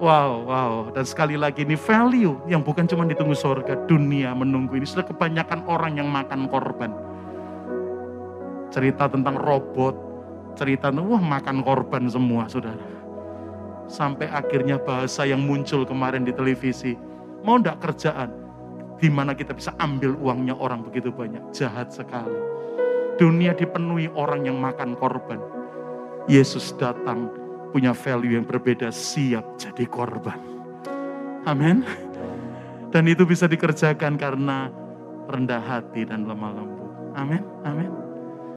[0.00, 0.72] Wow, wow.
[0.96, 4.88] Dan sekali lagi ini value yang bukan cuma ditunggu surga, dunia menunggu ini.
[4.88, 6.88] Sudah kebanyakan orang yang makan korban.
[8.72, 9.92] Cerita tentang robot,
[10.56, 12.80] cerita wah makan korban semua saudara.
[13.92, 16.96] Sampai akhirnya bahasa yang muncul kemarin di televisi.
[17.44, 18.32] Mau ndak kerjaan?
[18.96, 21.44] Di mana kita bisa ambil uangnya orang begitu banyak.
[21.52, 22.40] Jahat sekali.
[23.20, 25.44] Dunia dipenuhi orang yang makan korban.
[26.24, 27.39] Yesus datang
[27.70, 30.38] punya value yang berbeda, siap jadi korban.
[31.46, 31.86] Amin.
[32.90, 34.68] Dan itu bisa dikerjakan karena
[35.30, 36.92] rendah hati dan lemah lembut.
[37.14, 37.42] Amin.
[37.62, 37.99] Amin.